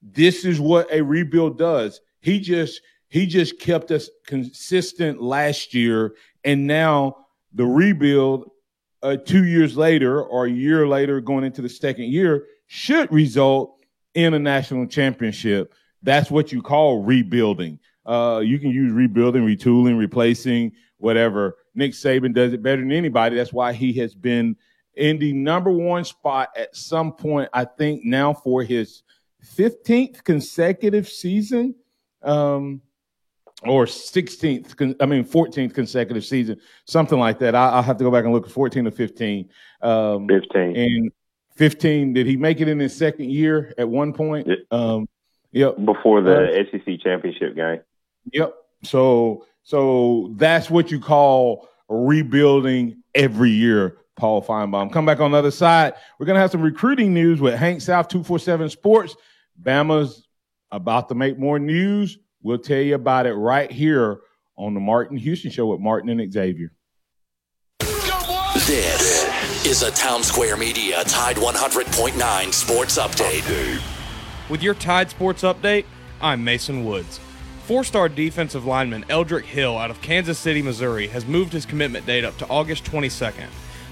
[0.00, 2.00] This is what a rebuild does.
[2.20, 8.50] He just he just kept us consistent last year, and now the rebuild
[9.02, 13.76] uh, two years later or a year later, going into the second year, should result
[14.14, 15.74] in a national championship.
[16.02, 17.78] That's what you call rebuilding.
[18.06, 21.56] Uh, you can use rebuilding, retooling, replacing, whatever.
[21.74, 23.36] Nick Saban does it better than anybody.
[23.36, 24.56] That's why he has been
[24.94, 29.02] in the number one spot at some point, I think now for his
[29.56, 31.74] 15th consecutive season.
[32.22, 32.82] Um,
[33.64, 37.54] or 16th, I mean 14th consecutive season, something like that.
[37.54, 39.48] I, will have to go back and look at 14 or 15.
[39.82, 40.76] Um, 15.
[40.76, 41.12] And
[41.56, 42.12] 15.
[42.14, 44.48] Did he make it in his second year at one point?
[44.70, 45.08] Um,
[45.52, 45.76] yep.
[45.84, 47.80] Before the uh, SEC championship game.
[48.32, 48.54] Yep.
[48.84, 54.92] So so that's what you call rebuilding every year Paul Finebaum.
[54.92, 55.94] Come back on the other side.
[56.18, 59.16] We're going to have some recruiting news with Hank South 247 Sports.
[59.60, 60.26] Bama's
[60.70, 62.18] about to make more news.
[62.42, 64.20] We'll tell you about it right here
[64.56, 66.72] on the Martin Houston Show with Martin and Xavier.
[68.66, 73.82] This is a Town Square Media Tide 100.9 Sports Update.
[74.48, 75.84] With your Tide Sports Update,
[76.22, 77.20] I'm Mason Woods.
[77.66, 82.06] Four star defensive lineman Eldrick Hill out of Kansas City, Missouri has moved his commitment
[82.06, 83.48] date up to August 22nd.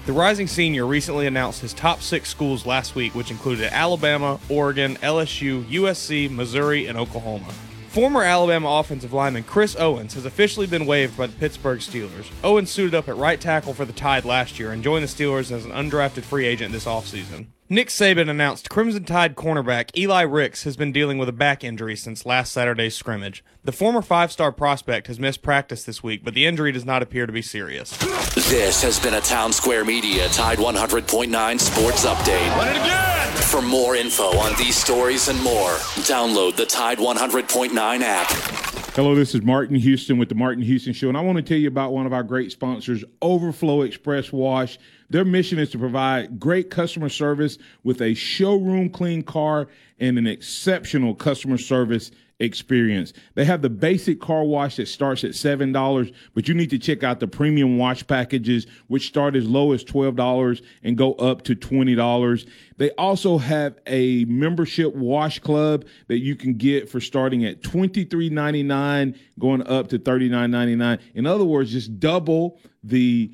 [0.07, 4.95] The rising senior recently announced his top six schools last week, which included Alabama, Oregon,
[4.97, 7.53] LSU, USC, Missouri, and Oklahoma.
[7.89, 12.29] Former Alabama offensive lineman Chris Owens has officially been waived by the Pittsburgh Steelers.
[12.43, 15.51] Owens suited up at right tackle for the Tide last year and joined the Steelers
[15.51, 17.47] as an undrafted free agent this offseason.
[17.71, 21.95] Nick Saban announced Crimson Tide cornerback Eli Ricks has been dealing with a back injury
[21.95, 23.43] since last Saturday's scrimmage.
[23.63, 27.03] The former five star prospect has missed practice this week, but the injury does not
[27.03, 27.95] appear to be serious.
[28.33, 32.49] This has been a Town Square Media Tide 100.9 Sports Update.
[32.57, 33.37] Run it again!
[33.43, 35.73] For more info on these stories and more,
[36.07, 38.31] download the Tide 100.9 app.
[38.95, 41.59] Hello, this is Martin Houston with the Martin Houston Show, and I want to tell
[41.59, 44.79] you about one of our great sponsors, Overflow Express Wash.
[45.09, 49.67] Their mission is to provide great customer service with a showroom clean car
[49.99, 53.11] and an exceptional customer service experience.
[53.35, 57.03] They have the basic car wash that starts at $7, but you need to check
[57.03, 61.55] out the premium wash packages, which start as low as $12 and go up to
[61.55, 62.47] $20.
[62.77, 69.17] They also have a membership wash club that you can get for starting at $23.99,
[69.37, 70.99] going up to $39.99.
[71.15, 73.33] In other words, just double the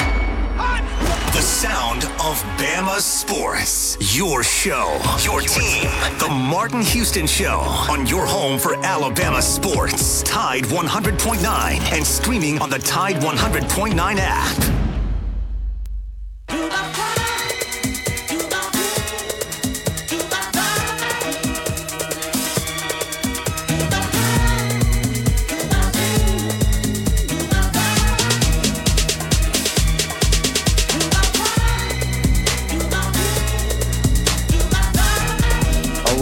[1.41, 3.97] The sound of Bama sports.
[4.15, 5.89] Your show, your team.
[6.19, 10.21] The Martin Houston Show on your home for Alabama sports.
[10.21, 11.43] Tide 100.9
[11.93, 14.71] and streaming on the Tide 100.9 app.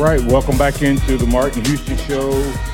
[0.06, 2.30] Right, welcome back into the Martin Houston Show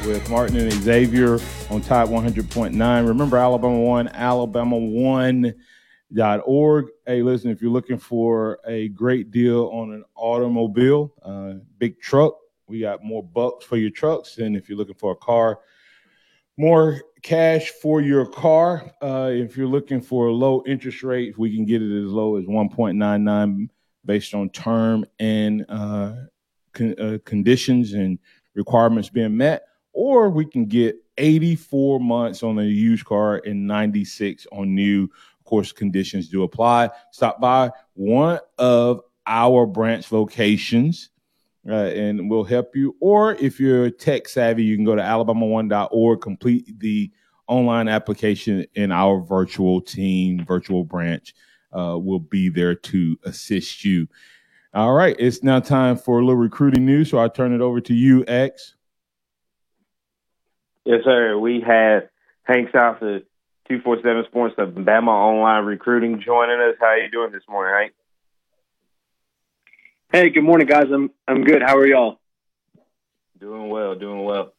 [0.05, 1.39] with Martin and Xavier
[1.71, 3.07] on Tide 100.9.
[3.07, 6.85] Remember, Alabama One, Alabama1.org.
[7.07, 12.35] Hey, listen, if you're looking for a great deal on an automobile, uh, big truck,
[12.67, 14.37] we got more bucks for your trucks.
[14.37, 15.61] And if you're looking for a car,
[16.57, 18.93] more cash for your car.
[19.01, 22.35] Uh, if you're looking for a low interest rate, we can get it as low
[22.35, 23.67] as 1.99
[24.05, 26.13] based on term and uh,
[26.75, 28.19] con- uh, conditions and
[28.53, 34.45] requirements being met, or we can get 84 months on a used car and 96
[34.51, 35.05] on new.
[35.05, 36.89] Of course, conditions do apply.
[37.11, 41.09] Stop by one of our branch locations.
[41.67, 42.95] Uh, and we'll help you.
[42.99, 47.11] Or if you're tech savvy, you can go to alabama1.org, complete the
[47.47, 51.33] online application, and our virtual team, virtual branch
[51.75, 54.07] uh, will be there to assist you.
[54.75, 57.09] All right, it's now time for a little recruiting news.
[57.09, 58.75] So I turn it over to you, X.
[60.83, 61.39] Yes, sir.
[61.39, 62.09] We had
[62.43, 63.23] Hank South of
[63.69, 66.75] 247 Sports of Bama Online Recruiting joining us.
[66.77, 67.93] How are you doing this morning, Hank?
[70.11, 70.87] Hey, good morning, guys.
[70.93, 71.61] I'm I'm good.
[71.61, 72.19] How are y'all?
[73.39, 74.51] Doing well, doing well.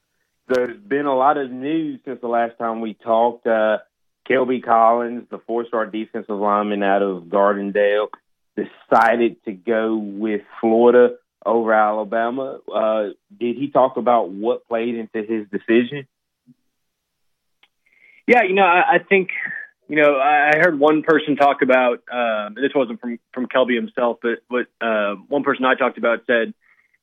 [0.48, 3.46] There's been a lot of news since the last time we talked.
[3.46, 3.78] Uh,
[4.26, 8.08] Kelby Collins, the four-star defensive lineman out of Gardendale,
[8.56, 12.58] decided to go with Florida over Alabama.
[12.72, 16.06] Uh, did he talk about what played into his decision?
[18.26, 19.30] Yeah, you know, I, I think
[19.88, 24.18] you know I heard one person talk about um, this wasn't from from Kelby himself,
[24.20, 26.52] but what uh, one person I talked about said,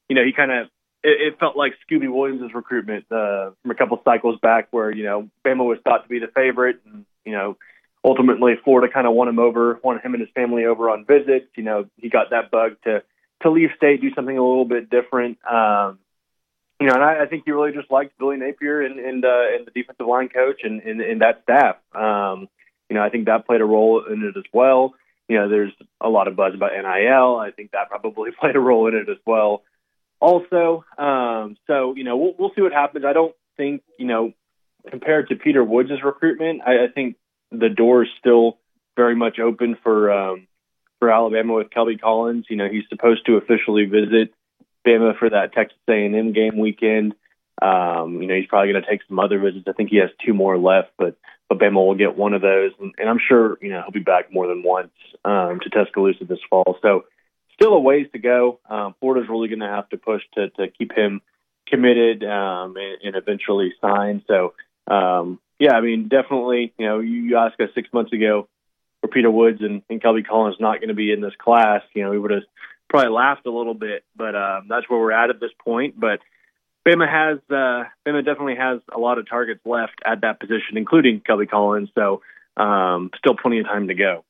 [0.09, 0.67] you know, he kind of
[1.01, 5.03] it, it, felt like Scooby Williams' recruitment uh, from a couple cycles back, where you
[5.03, 7.57] know Bama was thought to be the favorite, and you know
[8.03, 11.47] ultimately Florida kind of won him over, won him and his family over on visits.
[11.55, 13.03] You know, he got that bug to
[13.41, 15.37] to leave state, do something a little bit different.
[15.45, 15.99] Um,
[16.79, 19.55] you know, and I, I think he really just liked Billy Napier and and, uh,
[19.55, 21.77] and the defensive line coach and, and, and that staff.
[21.93, 22.47] Um,
[22.89, 24.93] you know, I think that played a role in it as well.
[25.29, 27.37] You know, there's a lot of buzz about NIL.
[27.37, 29.63] I think that probably played a role in it as well.
[30.19, 33.05] Also, um, so you know, we'll we'll see what happens.
[33.05, 34.33] I don't think you know,
[34.89, 37.17] compared to Peter Woods' recruitment, I, I think
[37.53, 38.57] the door is still
[38.95, 40.47] very much open for um,
[40.99, 42.45] for Alabama with Kelby Collins.
[42.49, 44.33] You know, he's supposed to officially visit
[44.85, 47.13] Bama for that Texas A&M game weekend.
[47.61, 49.65] Um, you know, he's probably going to take some other visits.
[49.67, 51.17] I think he has two more left, but
[51.49, 53.99] but Bama will get one of those, and, and I'm sure you know he'll be
[53.99, 54.91] back more than once
[55.23, 56.77] um, to Tuscaloosa this fall.
[56.81, 57.05] So
[57.53, 58.59] still a ways to go.
[58.69, 61.21] Um, Florida's really going to have to push to to keep him
[61.67, 64.23] committed um, and, and eventually signed.
[64.27, 64.53] So
[64.87, 68.49] um, yeah, I mean, definitely, you know, you, you asked us six months ago
[68.99, 72.03] for Peter Woods and, and Kelby Collins not going to be in this class, you
[72.03, 72.43] know, we would have
[72.89, 75.97] probably laughed a little bit, but um, that's where we're at at this point.
[75.97, 76.19] But
[76.85, 81.21] Bama has, uh, Bama definitely has a lot of targets left at that position, including
[81.21, 81.89] Kelby Collins.
[81.95, 82.21] So
[82.57, 84.25] um, still plenty of time to go.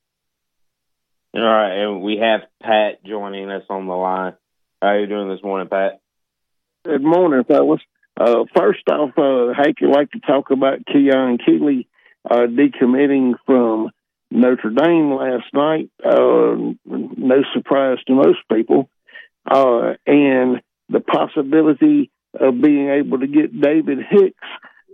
[1.34, 4.34] All right, and we have Pat joining us on the line.
[4.84, 6.00] How are you doing this morning, Pat?
[6.86, 7.82] Good morning, fellas.
[8.20, 11.88] Uh, first off, uh, Hank, would like to talk about Keon Keeley
[12.30, 13.90] uh, decommitting from
[14.30, 15.90] Notre Dame last night.
[16.04, 18.90] Uh, no surprise to most people.
[19.50, 24.48] Uh, and the possibility of being able to get David Hicks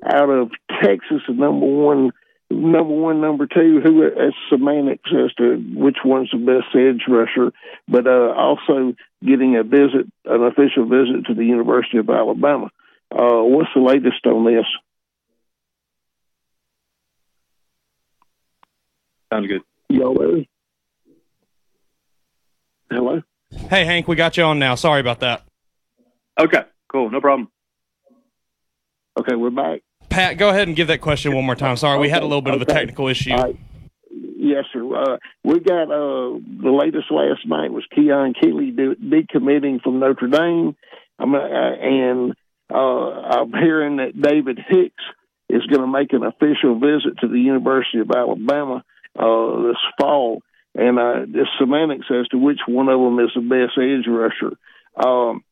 [0.03, 0.51] out of
[0.81, 2.11] Texas, number one
[2.51, 4.09] number one, number two, who
[4.49, 7.51] semantics as to which one's the best edge rusher,
[7.87, 12.69] but uh, also getting a visit, an official visit to the University of Alabama.
[13.11, 14.65] Uh, what's the latest on this?
[19.31, 19.61] Sounds good.
[19.89, 20.45] Y'all
[22.91, 23.21] Hello.
[23.69, 24.75] Hey Hank, we got you on now.
[24.75, 25.43] Sorry about that.
[26.39, 27.49] Okay, cool, no problem.
[29.19, 29.81] Okay, we're back.
[30.09, 31.77] Pat, go ahead and give that question one more time.
[31.77, 33.31] Sorry, we had a little bit of a technical issue.
[33.31, 33.59] All right.
[34.11, 34.95] Yes, sir.
[34.95, 40.27] Uh, we got uh, the latest last night was Keon Keeley de- decommitting from Notre
[40.27, 40.75] Dame,
[41.19, 42.33] I'm, uh, and
[42.71, 45.03] uh, I'm hearing that David Hicks
[45.49, 48.83] is going to make an official visit to the University of Alabama
[49.17, 50.41] uh, this fall,
[50.75, 54.55] and uh, this semantics as to which one of them is the best edge rusher.
[54.95, 55.43] Um,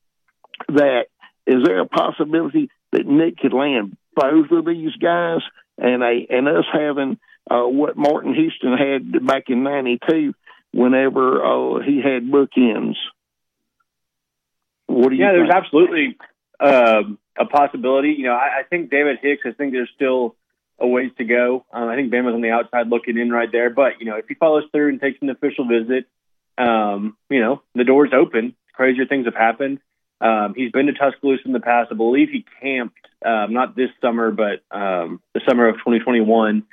[0.69, 1.05] that
[1.47, 5.41] is there a possibility that Nick could land both of these guys,
[5.77, 7.17] and a and us having
[7.49, 10.33] uh, what Martin Houston had back in '92,
[10.73, 12.95] whenever uh, he had bookends.
[14.87, 15.23] What do you?
[15.23, 16.17] yeah, there's absolutely
[16.59, 18.15] um, a possibility.
[18.17, 19.43] You know, I, I think David Hicks.
[19.45, 20.35] I think there's still
[20.79, 21.65] a ways to go.
[21.71, 23.69] Um, I think Bama's on the outside looking in right there.
[23.69, 26.05] But you know, if he follows through and takes an official visit,
[26.57, 28.55] um, you know, the door's open.
[28.73, 29.79] Crazier things have happened.
[30.19, 31.89] Um, he's been to Tuscaloosa in the past.
[31.91, 36.63] I believe he camped um, not this summer, but um, the summer of 2021.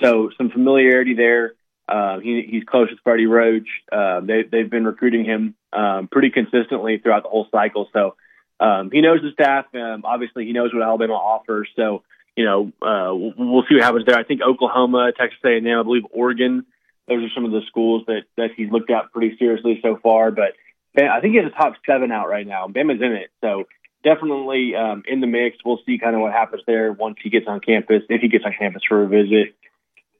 [0.00, 1.54] So some familiarity there.
[1.88, 3.68] Uh, he, he's close with Freddie Roach.
[3.92, 7.88] Uh, they, they've been recruiting him um, pretty consistently throughout the whole cycle.
[7.92, 8.16] So
[8.60, 9.66] um, he knows the staff.
[9.74, 11.68] Um, obviously, he knows what Alabama offers.
[11.76, 12.02] So
[12.36, 14.18] you know, uh, we'll, we'll see what happens there.
[14.18, 16.66] I think Oklahoma, Texas A&M, I believe Oregon.
[17.06, 20.30] Those are some of the schools that that he's looked at pretty seriously so far.
[20.30, 20.54] But
[20.98, 22.66] I think he has a top seven out right now.
[22.66, 23.64] Bama's in it, so
[24.02, 25.58] definitely um, in the mix.
[25.64, 28.44] We'll see kind of what happens there once he gets on campus, if he gets
[28.44, 29.54] on campus for a visit.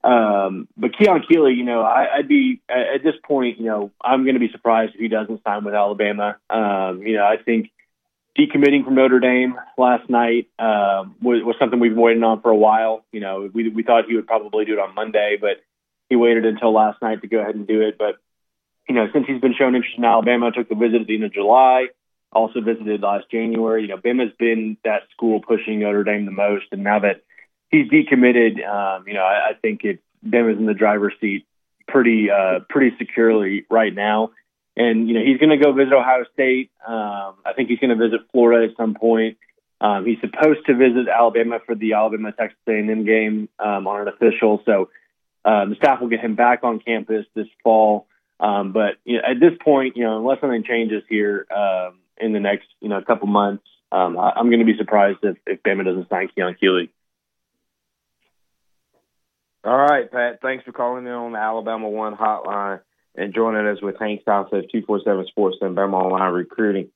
[0.05, 3.91] Um, but Keon Keeley, you know, I, I'd be at at this point, you know,
[4.03, 6.37] I'm going to be surprised if he doesn't sign with Alabama.
[6.51, 7.71] Um, you know, I think
[8.39, 12.51] decommitting from Notre Dame last night um, was, was something we've been waiting on for
[12.51, 13.05] a while.
[13.13, 15.63] You know, we we thought he would probably do it on Monday, but
[16.09, 17.97] he waited until last night to go ahead and do it.
[17.99, 18.17] But
[18.89, 21.25] you know, since he's been shown interest in Alabama, took the visit at the end
[21.25, 21.87] of July,
[22.33, 23.83] also visited last January.
[23.83, 27.23] You know, Bama's been that school pushing Notre Dame the most, and now that
[27.71, 31.47] he's decommitted, um, you know, I, I think it's Bama's in the driver's seat
[31.87, 34.31] pretty uh, pretty securely right now.
[34.77, 36.71] And you know, he's going to go visit Ohio State.
[36.87, 39.39] Um, I think he's going to visit Florida at some point.
[39.81, 44.09] Um, he's supposed to visit Alabama for the Alabama Texas A&M game um, on an
[44.09, 44.63] official.
[44.65, 44.89] So
[45.45, 48.07] um, the staff will get him back on campus this fall.
[48.41, 52.33] Um, but you know, at this point, you know, unless something changes here um, in
[52.33, 55.63] the next you know couple months, um, I, I'm going to be surprised if, if
[55.63, 56.91] Bama doesn't sign Keon Keeley.
[59.65, 60.41] All right, Pat.
[60.43, 62.81] Thanks for calling in on the Alabama One hotline
[63.15, 66.89] and joining us with Hank South at 247 Sports and Bama Online Recruiting.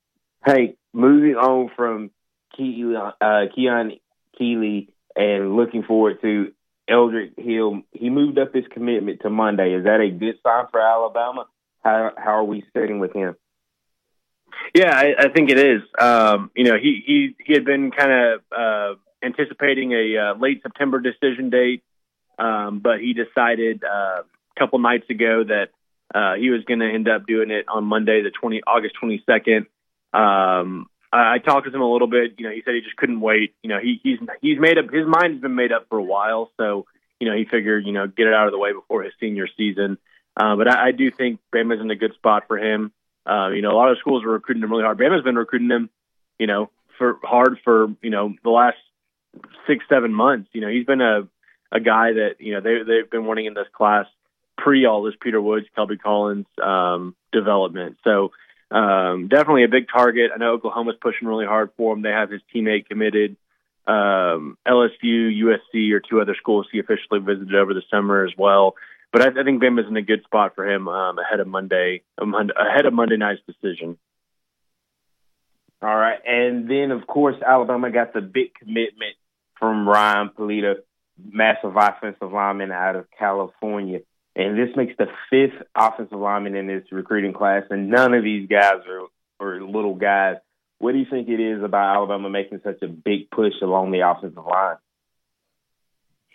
[0.45, 2.11] Hey, moving on from
[2.55, 3.93] Keon, uh, Keon
[4.37, 6.51] Keeley and looking forward to
[6.89, 7.81] Eldrick Hill.
[7.91, 9.73] He moved up his commitment to Monday.
[9.73, 11.45] Is that a good sign for Alabama?
[11.83, 13.35] How, how are we sitting with him?
[14.73, 15.81] Yeah, I, I think it is.
[15.99, 20.61] Um, you know, he he he had been kind of uh, anticipating a uh, late
[20.61, 21.83] September decision date,
[22.37, 25.69] um, but he decided uh, a couple nights ago that
[26.13, 29.23] uh, he was going to end up doing it on Monday, the twenty August twenty
[29.25, 29.67] second.
[30.13, 32.33] Um, I, I talked with him a little bit.
[32.37, 33.53] You know, he said he just couldn't wait.
[33.63, 36.03] You know, he he's he's made up his mind has been made up for a
[36.03, 36.85] while, so
[37.19, 39.47] you know he figured you know get it out of the way before his senior
[39.57, 39.97] season.
[40.35, 42.91] Uh, but I, I do think Bama's in a good spot for him.
[43.25, 44.97] Uh, you know, a lot of schools are recruiting him really hard.
[44.97, 45.89] Bama's been recruiting him,
[46.39, 48.77] you know, for hard for you know the last
[49.67, 50.49] six seven months.
[50.53, 51.27] You know, he's been a
[51.71, 54.07] a guy that you know they they've been wanting in this class
[54.61, 57.97] pre all this Peter Woods, Kelby Collins um, development.
[58.03, 58.31] So
[58.71, 60.31] um, definitely a big target.
[60.33, 62.01] I know Oklahoma's pushing really hard for him.
[62.01, 63.35] They have his teammate committed.
[63.87, 68.75] Um, LSU, USC, or two other schools he officially visited over the summer as well.
[69.11, 72.03] But I, I think Bama's in a good spot for him um, ahead of Monday,
[72.19, 73.97] ahead of Monday night's decision.
[75.81, 76.19] All right.
[76.25, 79.15] And then, of course, Alabama got the big commitment
[79.57, 80.75] from Ryan Pulido,
[81.17, 84.01] massive offensive lineman out of California.
[84.39, 88.47] And this makes the fifth offensive lineman in this recruiting class, and none of these
[88.47, 89.07] guys are,
[89.45, 90.37] are little guys.
[90.77, 94.09] What do you think it is about Alabama making such a big push along the
[94.09, 94.77] offensive line?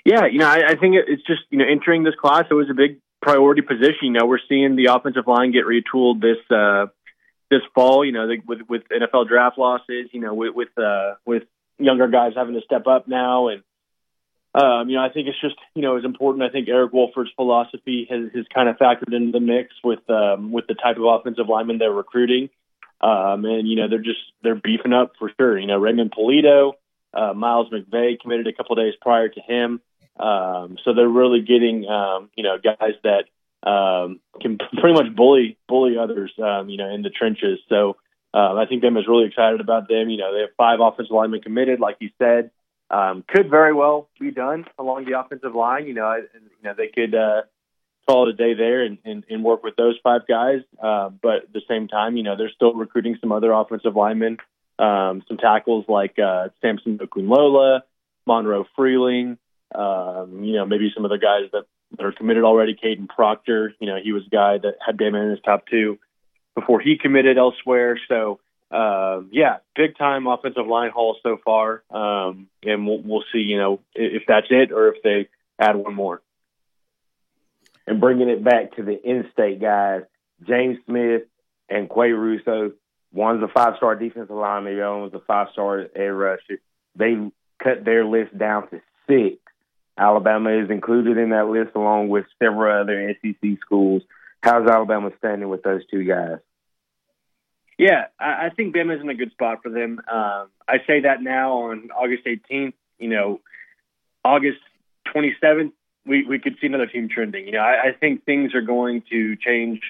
[0.05, 2.69] Yeah, you know, I, I think it's just you know entering this class, it was
[2.69, 4.03] a big priority position.
[4.03, 6.93] You know, we're seeing the offensive line get retooled this uh,
[7.51, 8.05] this fall.
[8.05, 10.11] You know, the, with with NFL draft losses.
[10.13, 11.45] You know, with with uh, with
[11.79, 13.63] younger guys having to step up now, and
[14.55, 16.45] um, you know, I think it's just you know it's important.
[16.45, 20.53] I think Eric Wolford's philosophy has has kind of factored into the mix with um,
[20.53, 22.51] with the type of offensive lineman they're recruiting.
[23.01, 25.59] Um, and you know they're just they're beefing up for sure.
[25.59, 26.75] You know Raymond Pulido,
[27.13, 29.81] uh, Miles McVay committed a couple days prior to him.
[30.19, 33.25] Um, so they're really getting, um, you know, guys that
[33.69, 37.59] um, can pretty much bully bully others, um, you know, in the trenches.
[37.69, 37.97] So
[38.33, 40.11] uh, I think them is really excited about them.
[40.11, 42.51] You know, they have five offensive linemen committed, like you said.
[42.91, 45.87] Um, could very well be done along the offensive line.
[45.87, 47.43] You know, and, you know they could uh,
[48.07, 50.61] call it a day there and, and, and work with those five guys.
[50.83, 54.39] Uh, but at the same time, you know, they're still recruiting some other offensive linemen,
[54.79, 57.81] um, some tackles like uh, Samson Okunlola,
[58.27, 59.39] Monroe Freeling,
[59.75, 61.65] um, you know, maybe some of the guys that,
[61.97, 62.75] that are committed already.
[62.75, 65.99] Kadyn Proctor, you know, he was a guy that had Bama in his top two
[66.55, 67.99] before he committed elsewhere.
[68.09, 68.41] So,
[68.75, 71.83] uh, yeah, big time offensive line haul so far.
[71.91, 75.95] Um, and we'll, we'll see, you know, if that's it or if they add one
[75.95, 76.23] more.
[77.87, 80.03] And bringing it back to the in-state guys,
[80.47, 81.23] James Smith
[81.69, 82.73] and Qua Russaw.
[83.13, 84.75] One's a five-star defensive lineman.
[84.75, 86.61] The other one's a five-star edge rusher.
[86.97, 87.15] They
[87.63, 89.39] cut their list down to six
[89.97, 94.03] Alabama is included in that list along with several other SEC schools.
[94.43, 96.39] How's Alabama standing with those two guys?
[97.79, 100.01] Yeah, I, I think Bama's in a good spot for them.
[100.11, 102.75] Um, I say that now on August 18th.
[102.99, 103.41] You know,
[104.25, 104.61] August
[105.15, 105.73] 27th,
[106.07, 107.47] we, we could see another team trending.
[107.47, 109.81] You know, I, I think things are going to change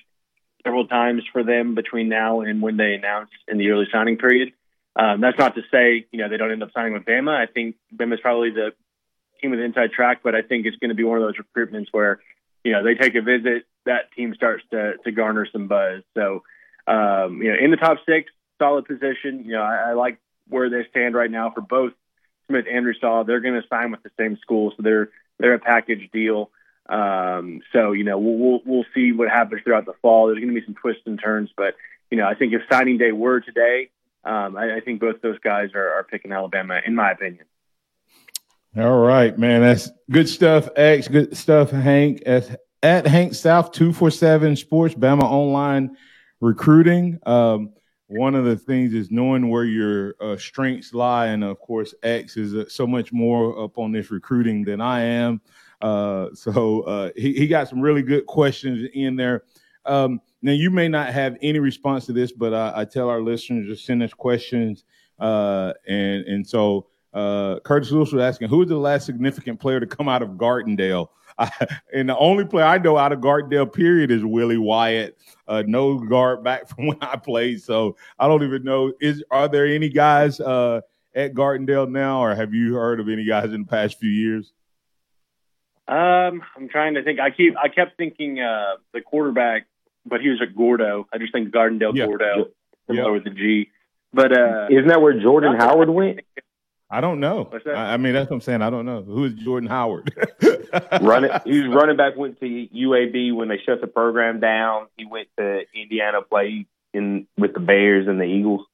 [0.64, 4.52] several times for them between now and when they announce in the early signing period.
[4.96, 7.34] Um, that's not to say, you know, they don't end up signing with Bama.
[7.34, 8.70] I think Bama is probably the
[9.42, 11.88] team with inside track, but I think it's going to be one of those recruitments
[11.92, 12.20] where,
[12.62, 16.02] you know, they take a visit, that team starts to, to garner some buzz.
[16.14, 16.44] So,
[16.86, 19.44] um, you know, in the top six, solid position.
[19.44, 20.18] You know, I, I like
[20.48, 21.92] where they stand right now for both
[22.48, 23.26] Smith and Russaw.
[23.26, 26.50] They're going to sign with the same school, so they're they're a package deal.
[26.88, 30.26] Um, so you know, we'll, we'll we'll see what happens throughout the fall.
[30.26, 31.74] There's going to be some twists and turns, but
[32.10, 33.90] you know, I think if signing day were today,
[34.24, 37.46] um, I, I think both those guys are, are picking Alabama, in my opinion.
[38.76, 39.60] All right, man.
[39.60, 41.08] That's good stuff, X.
[41.08, 42.22] Good stuff, Hank.
[42.26, 45.96] At, at Hank South 247 Sports, Bama Online
[46.40, 47.18] Recruiting.
[47.26, 47.72] Um,
[48.08, 51.26] one of the things is knowing where your uh, strengths lie.
[51.26, 55.00] And of course, X is uh, so much more up on this recruiting than I
[55.00, 55.40] am.
[55.80, 59.44] Uh, so uh, he, he got some really good questions in there.
[59.86, 63.22] Um, now, you may not have any response to this, but I, I tell our
[63.22, 64.84] listeners to send us questions.
[65.18, 69.80] Uh, and, and so, uh, Curtis Lewis was asking, who is the last significant player
[69.80, 71.08] to come out of Gardendale?
[71.38, 71.50] I,
[71.92, 75.18] and the only player I know out of Gardendale, period, is Willie Wyatt.
[75.46, 78.92] Uh, no guard back from when I played, so I don't even know.
[79.00, 80.80] Is are there any guys uh,
[81.14, 84.52] at Gardendale now, or have you heard of any guys in the past few years?
[85.86, 87.20] Um, I'm trying to think.
[87.20, 89.66] I keep I kept thinking uh, the quarterback,
[90.06, 91.06] but he was at Gordo.
[91.12, 92.06] I just think Gardendale yeah.
[92.06, 92.50] Gordo,
[92.86, 93.12] similar yeah.
[93.12, 93.70] with the G.
[94.12, 96.20] But uh, isn't that where Jordan Howard went?
[96.90, 97.50] I don't know.
[97.66, 98.62] I, I, mean, that's what I'm saying.
[98.62, 99.02] I don't know.
[99.02, 100.14] Who is Jordan Howard?
[101.00, 102.16] running, he was running back.
[102.16, 104.86] Went to UAB when they shut the program down.
[104.96, 108.66] He went to Indiana, play in with the Bears and the Eagles.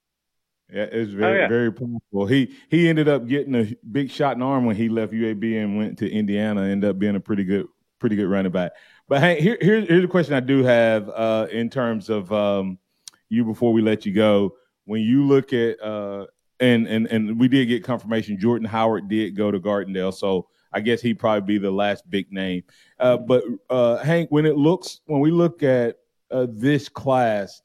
[0.71, 1.47] Yeah, it's very oh, yeah.
[1.47, 2.27] very powerful.
[2.27, 5.61] He he ended up getting a big shot in the arm when he left UAB
[5.61, 6.63] and went to Indiana.
[6.63, 7.67] Ended up being a pretty good
[7.99, 8.71] pretty good running back.
[9.09, 12.77] But hey, here, here's here's a question I do have uh, in terms of um,
[13.29, 14.55] you before we let you go.
[14.85, 16.27] When you look at uh,
[16.61, 18.39] and and and we did get confirmation.
[18.39, 22.31] Jordan Howard did go to Gardendale, so I guess he'd probably be the last big
[22.31, 22.63] name.
[22.99, 25.97] Uh, but uh, Hank, when it looks when we look at
[26.29, 27.61] uh, this class,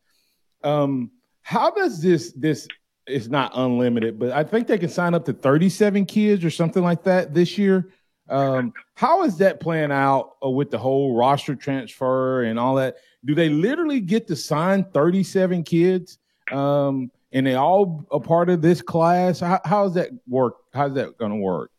[0.64, 2.66] um, how does this this
[3.06, 6.82] it's not unlimited, but I think they can sign up to 37 kids or something
[6.82, 7.90] like that this year.
[8.28, 12.96] Um, how is that playing out uh, with the whole roster transfer and all that?
[13.24, 16.18] Do they literally get to sign 37 kids?
[16.50, 19.40] Um, and they all a part of this class.
[19.40, 20.56] How, how's that work?
[20.72, 21.70] How's that going to work?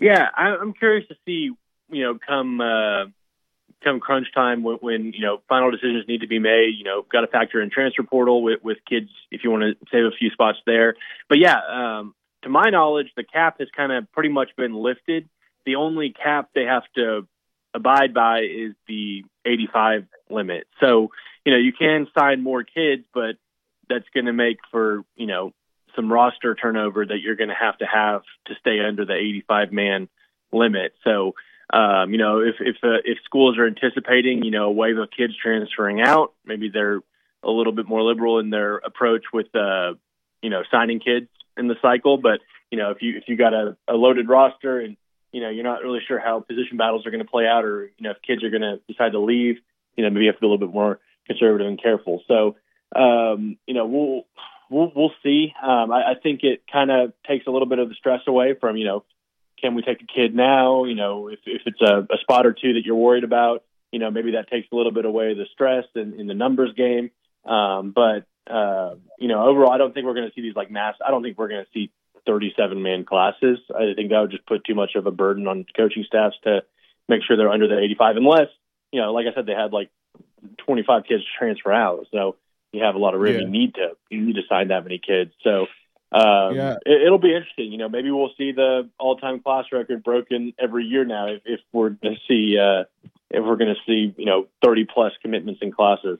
[0.00, 1.50] Yeah, I, am curious to see.
[1.90, 3.04] You know, come uh,
[3.84, 6.74] come crunch time when, when, you know final decisions need to be made.
[6.76, 9.86] You know, got to factor in transfer portal with, with kids if you want to
[9.92, 10.96] save a few spots there.
[11.28, 15.28] But yeah, um, to my knowledge, the cap has kind of pretty much been lifted.
[15.64, 17.26] The only cap they have to
[17.74, 20.66] abide by is the 85 limit.
[20.80, 21.10] So,
[21.44, 23.36] you know, you can sign more kids, but
[23.88, 25.52] that's going to make for, you know,
[25.96, 29.72] some roster turnover that you're going to have to have to stay under the 85
[29.72, 30.08] man
[30.52, 30.94] limit.
[31.04, 31.34] So,
[31.72, 35.10] um, you know, if if uh, if schools are anticipating, you know, a wave of
[35.10, 37.00] kids transferring out, maybe they're
[37.42, 39.94] a little bit more liberal in their approach with, uh,
[40.42, 42.18] you know, signing kids in the cycle.
[42.18, 44.96] But you know, if you if you got a, a loaded roster and
[45.32, 47.84] you know you're not really sure how position battles are going to play out, or
[47.84, 49.56] you know if kids are going to decide to leave,
[49.96, 52.22] you know, maybe you have to be a little bit more conservative and careful.
[52.28, 52.56] So,
[52.94, 54.22] um, you know, we'll
[54.70, 55.52] we'll we'll see.
[55.62, 58.54] Um, I, I think it kind of takes a little bit of the stress away
[58.60, 59.04] from you know
[59.62, 60.84] can we take a kid now?
[60.84, 63.62] You know, if, if it's a, a spot or two that you're worried about,
[63.92, 66.74] you know, maybe that takes a little bit away the stress in, in the numbers
[66.76, 67.10] game.
[67.44, 70.70] Um, but, uh, you know, overall, I don't think we're going to see these like
[70.70, 70.96] mass.
[71.06, 71.92] I don't think we're going to see
[72.26, 73.58] 37 man classes.
[73.74, 76.62] I think that would just put too much of a burden on coaching staffs to
[77.08, 78.48] make sure they're under the 85, unless,
[78.92, 79.90] you know, like I said, they had like
[80.66, 82.06] 25 kids transfer out.
[82.10, 82.36] So
[82.72, 83.34] you have a lot of room.
[83.34, 83.40] Yeah.
[83.40, 85.32] You need to, you need to sign that many kids.
[85.42, 85.66] So,
[86.12, 86.76] um, yeah.
[86.84, 87.72] it, will be interesting.
[87.72, 91.60] You know, maybe we'll see the all-time class record broken every year now if, if
[91.72, 92.84] we're going to see uh,
[93.30, 96.18] if we're going to see you know 30 plus commitments in classes.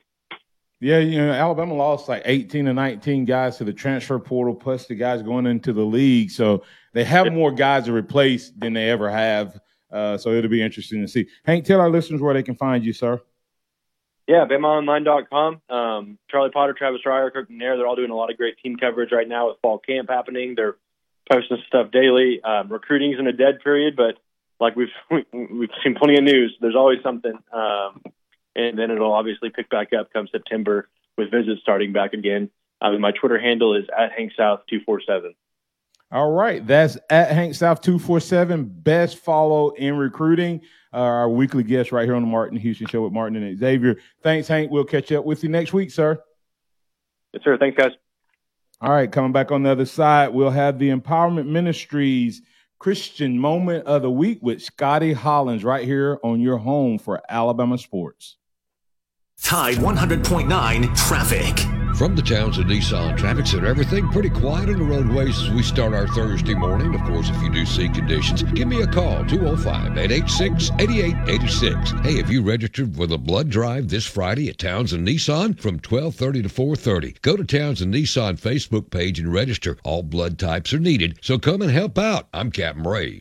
[0.80, 4.86] Yeah, you know, Alabama lost like 18 or 19 guys to the transfer portal, plus
[4.86, 6.32] the guys going into the league.
[6.32, 9.60] So they have more guys to replace than they ever have.
[9.92, 11.28] Uh, so it'll be interesting to see.
[11.44, 13.20] Hank, tell our listeners where they can find you, sir.
[14.28, 15.62] Yeah, BamaOnline.com.
[15.68, 18.76] Um, Charlie Potter, Travis Reier, Kirk McNair, they're all doing a lot of great team
[18.76, 20.54] coverage right now with fall camp happening.
[20.56, 20.76] They're
[21.30, 22.40] posting stuff daily.
[22.42, 24.18] Um, recruiting's in a dead period, but
[24.60, 24.88] like we've
[25.32, 26.56] we've seen plenty of news.
[26.60, 28.02] There's always something, um,
[28.54, 32.50] and then it'll obviously pick back up come September with visits starting back again.
[32.80, 35.34] Um, my Twitter handle is at Hank South two four seven.
[36.10, 38.64] All right, that's at Hank South two four seven.
[38.64, 40.62] Best follow in recruiting
[40.92, 43.96] uh, our weekly guest right here on the Martin Houston Show with Martin and Xavier.
[44.22, 44.70] Thanks, Hank.
[44.70, 46.22] We'll catch up with you next week, sir.
[47.32, 47.56] Yes, sir.
[47.58, 47.92] Thanks, guys.
[48.80, 52.42] All right, coming back on the other side, we'll have the Empowerment Ministries
[52.80, 57.78] Christian Moment of the Week with Scotty Hollins right here on your home for Alabama
[57.78, 58.38] sports.
[59.40, 61.81] Tide 100.9 traffic.
[61.96, 65.92] From the Townsend Nissan Traffic Center, everything pretty quiet on the roadways as we start
[65.92, 66.94] our Thursday morning.
[66.94, 72.04] Of course, if you do see conditions, give me a call, 205-886-8886.
[72.04, 76.42] Hey, have you registered for the blood drive this Friday at Townsend Nissan from 1230
[76.42, 79.76] to 430, go to Townsend Nissan Facebook page and register.
[79.84, 82.26] All blood types are needed, so come and help out.
[82.32, 83.20] I'm Captain Ray.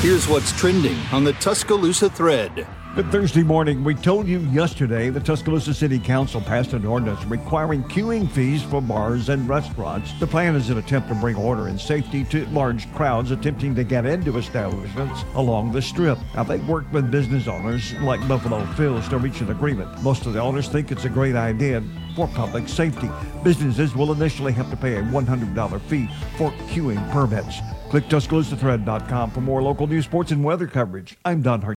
[0.00, 2.66] Here's what's trending on the Tuscaloosa thread.
[2.96, 3.84] Good Thursday morning.
[3.84, 8.82] We told you yesterday the Tuscaloosa City Council passed an ordinance requiring queuing fees for
[8.82, 10.12] bars and restaurants.
[10.18, 13.84] The plan is an attempt to bring order and safety to large crowds attempting to
[13.84, 16.18] get into establishments along the strip.
[16.34, 20.02] Now, they've worked with business owners like Buffalo Phil's to reach an agreement.
[20.02, 21.84] Most of the owners think it's a great idea
[22.16, 23.08] for public safety.
[23.44, 27.60] Businesses will initially have to pay a $100 fee for queuing permits.
[27.88, 31.16] Click TuscaloosaThread.com for more local news, sports, and weather coverage.
[31.24, 31.76] I'm Don Hart.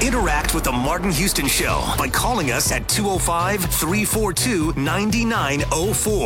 [0.00, 6.16] Interact with the Martin Houston Show by calling us at 205 342 9904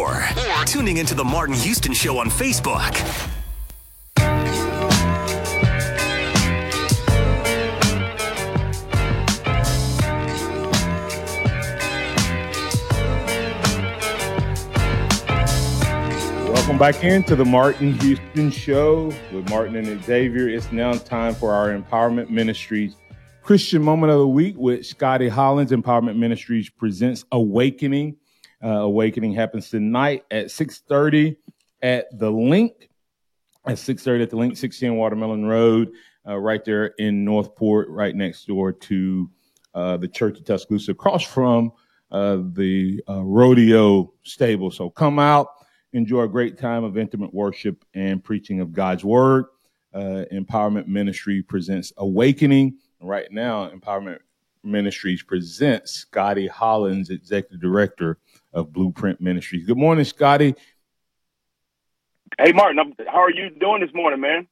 [0.60, 2.92] or tuning into the Martin Houston Show on Facebook.
[16.52, 20.50] Welcome back into the Martin Houston Show with Martin and Xavier.
[20.50, 22.96] It's now time for our Empowerment Ministries
[23.43, 25.72] Christian Moment of the Week with Scotty Hollins.
[25.72, 28.16] Empowerment Ministries presents Awakening.
[28.62, 31.36] Uh, Awakening happens tonight at 6.30
[31.82, 32.88] at The Link.
[33.66, 35.90] At 6.30 at The Link, 16 Watermelon Road,
[36.26, 39.28] uh, right there in Northport, right next door to
[39.74, 41.72] uh, the Church of Tuscaloosa, across from
[42.12, 44.70] uh, the uh, rodeo stable.
[44.70, 45.49] So come out,
[45.93, 49.47] enjoy a great time of intimate worship and preaching of God's Word.
[49.93, 54.18] Uh, Empowerment Ministry presents Awakening right now, Empowerment
[54.64, 58.18] Ministries presents Scotty Hollins, Executive Director
[58.53, 59.66] of Blueprint Ministries.
[59.66, 60.55] Good morning, Scotty.
[62.38, 62.78] Hey, Martin.
[62.78, 64.46] I'm, how are you doing this morning, man?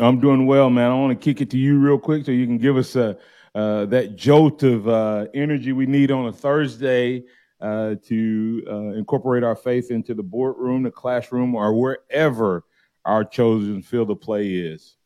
[0.00, 0.90] I'm doing well, man.
[0.90, 3.16] I want to kick it to you real quick so you can give us a,
[3.54, 7.22] uh, that jolt of uh, energy we need on a Thursday
[7.60, 12.64] uh, to uh, incorporate our faith into the boardroom, the classroom, or wherever
[13.04, 14.96] our chosen field of play is.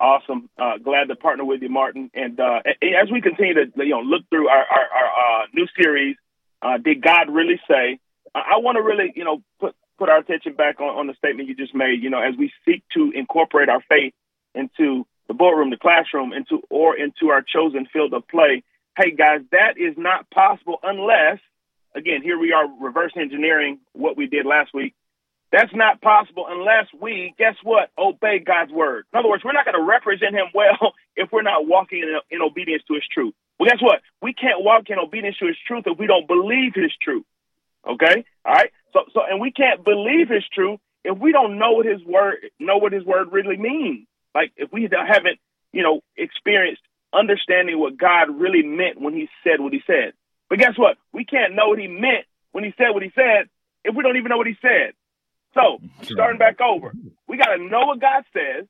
[0.00, 0.50] Awesome.
[0.58, 2.10] Uh, glad to partner with you, Martin.
[2.14, 5.66] And uh, as we continue to you know look through our, our, our uh, new
[5.80, 6.16] series,
[6.62, 7.98] uh, did God really say?
[8.34, 11.48] I, want to really you know put put our attention back on, on the statement
[11.48, 12.02] you just made.
[12.02, 14.12] You know, as we seek to incorporate our faith
[14.54, 18.62] into the boardroom, the classroom, into or into our chosen field of play.
[18.96, 21.38] Hey guys, that is not possible unless,
[21.96, 24.94] again, here we are reverse engineering what we did last week.
[25.54, 29.06] That's not possible unless we, guess what, obey God's word.
[29.12, 32.18] In other words, we're not going to represent Him well if we're not walking in,
[32.28, 33.34] in obedience to His truth.
[33.56, 34.00] Well, guess what?
[34.20, 37.24] We can't walk in obedience to His truth if we don't believe His truth.
[37.88, 38.72] Okay, all right.
[38.92, 42.50] So, so, and we can't believe His truth if we don't know what His word
[42.58, 44.08] know what His word really means.
[44.34, 45.38] Like if we haven't,
[45.72, 46.82] you know, experienced
[47.12, 50.14] understanding what God really meant when He said what He said.
[50.50, 50.96] But guess what?
[51.12, 53.48] We can't know what He meant when He said what He said
[53.84, 54.94] if we don't even know what He said.
[55.54, 56.92] So starting back over,
[57.28, 58.66] we got to know what God says.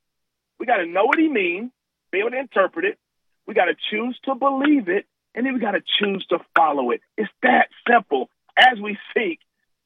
[0.59, 1.71] We got to know what He means,
[2.13, 2.99] be able to interpret it.
[3.47, 6.91] We got to choose to believe it, and then we got to choose to follow
[6.91, 7.01] it.
[7.17, 8.31] It's that simple.
[8.57, 9.41] As we seek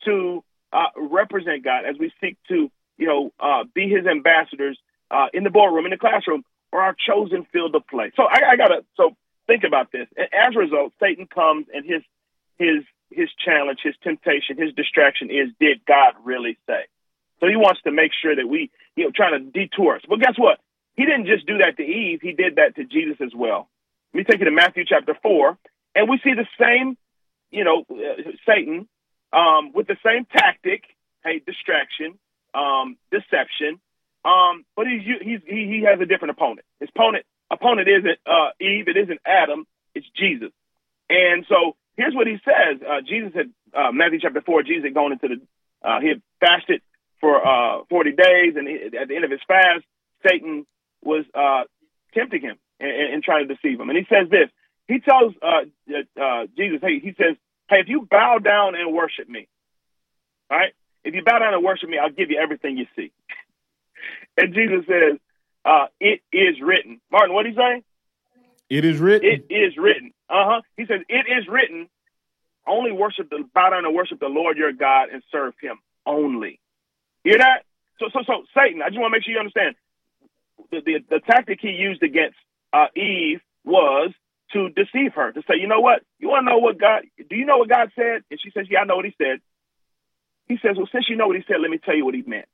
[0.05, 4.79] to uh, represent God, as we seek to, you know, uh, be His ambassadors
[5.11, 8.13] uh, in the boardroom, in the classroom, or our chosen field of play.
[8.15, 8.85] So I, I gotta.
[8.97, 10.07] So think about this.
[10.19, 12.03] As a result, Satan comes and his
[12.59, 16.87] his his challenge, his temptation, his distraction is, did God really say?
[17.41, 20.03] So he wants to make sure that we, you know, trying to detour us.
[20.09, 20.59] But guess what?
[20.97, 22.21] He didn't just do that to Eve.
[22.21, 23.69] He did that to Jesus as well.
[24.13, 25.59] Let me take you to Matthew chapter four,
[25.95, 26.97] and we see the same,
[27.51, 28.89] you know, uh, Satan
[29.33, 30.83] um, with the same tactic,
[31.25, 32.19] hey, distraction,
[32.55, 33.79] um, deception.
[34.25, 36.67] Um, but he's, he's he, he has a different opponent.
[36.81, 38.89] His opponent opponent isn't uh, Eve.
[38.89, 39.67] It isn't Adam.
[39.95, 40.51] It's Jesus.
[41.09, 42.81] And so here's what he says.
[42.81, 44.63] Uh, Jesus had uh, Matthew chapter four.
[44.63, 45.37] Jesus had gone into the
[45.87, 46.81] uh, he had fasted
[47.21, 49.85] for uh, 40 days, and at the end of his fast,
[50.27, 50.67] Satan
[51.03, 51.65] was uh,
[52.15, 53.89] tempting him and, and, trying to deceive him.
[53.89, 54.51] And he says this.
[54.87, 55.67] He tells uh,
[56.57, 57.37] Jesus, hey, he says,
[57.69, 59.49] hey, if you bow down and worship me,
[60.51, 60.73] right,
[61.05, 63.13] if you bow down and worship me, I'll give you everything you see.
[64.37, 65.19] and Jesus says,
[66.01, 67.01] it is written.
[67.11, 67.83] Martin, what did he say?
[68.71, 69.29] It is written.
[69.29, 70.13] It is written.
[70.29, 70.61] Uh huh.
[70.77, 71.89] He says, it is written.
[72.67, 76.61] Only worship the bow down and worship the Lord your God and serve Him only.
[77.25, 77.65] Hear that?
[77.99, 78.83] So, so, so Satan.
[78.83, 79.75] I just want to make sure you understand.
[80.71, 82.37] The, the, the tactic he used against
[82.73, 84.11] uh, Eve was
[84.53, 86.03] to deceive her, to say, you know what?
[86.19, 87.03] You want to know what God?
[87.17, 88.23] Do you know what God said?
[88.31, 89.41] And she says, yeah, I know what He said.
[90.49, 92.23] He says, well, since you know what He said, let me tell you what He
[92.23, 92.49] meant.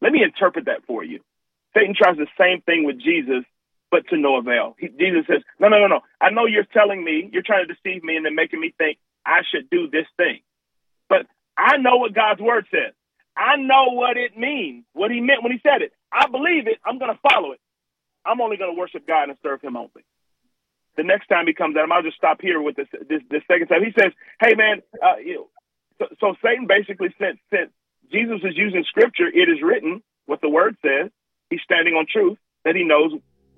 [0.00, 1.20] Let me interpret that for you.
[1.74, 3.44] Satan tries the same thing with Jesus,
[3.90, 4.76] but to no avail.
[4.78, 6.00] He, Jesus says, no, no, no, no.
[6.20, 8.98] I know you're telling me, you're trying to deceive me and then making me think
[9.26, 10.40] I should do this thing.
[11.08, 11.26] But
[11.56, 12.94] I know what God's word says.
[13.36, 15.92] I know what it means, what he meant when he said it.
[16.12, 16.78] I believe it.
[16.84, 17.60] I'm going to follow it.
[18.24, 20.04] I'm only going to worship God and serve him only.
[20.96, 23.42] The next time he comes at him, I'll just stop here with this this, this
[23.48, 23.82] second time.
[23.82, 25.48] He says, "Hey man, uh, you
[25.98, 27.38] so, so Satan basically since
[28.12, 31.10] Jesus is using scripture, it is written what the word says.
[31.48, 33.12] He's standing on truth that he knows.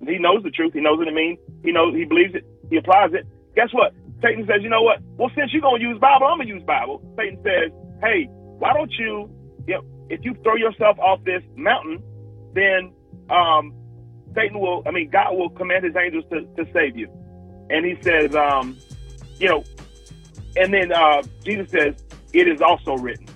[0.07, 0.73] He knows the truth.
[0.73, 1.39] He knows what it means.
[1.63, 1.95] He knows.
[1.95, 2.45] He believes it.
[2.69, 3.25] He applies it.
[3.55, 3.93] Guess what?
[4.21, 4.99] Satan says, you know what?
[5.17, 7.01] Well, since you're gonna use Bible, I'm gonna use Bible.
[7.17, 8.25] Satan says, hey,
[8.57, 9.29] why don't you
[9.67, 12.01] you know, if you throw yourself off this mountain,
[12.53, 12.93] then
[13.29, 13.73] um,
[14.35, 17.09] Satan will, I mean, God will command his angels to, to save you.
[17.69, 18.77] And he says, um,
[19.39, 19.63] you know,
[20.55, 21.95] and then uh, Jesus says,
[22.33, 23.27] it is also written.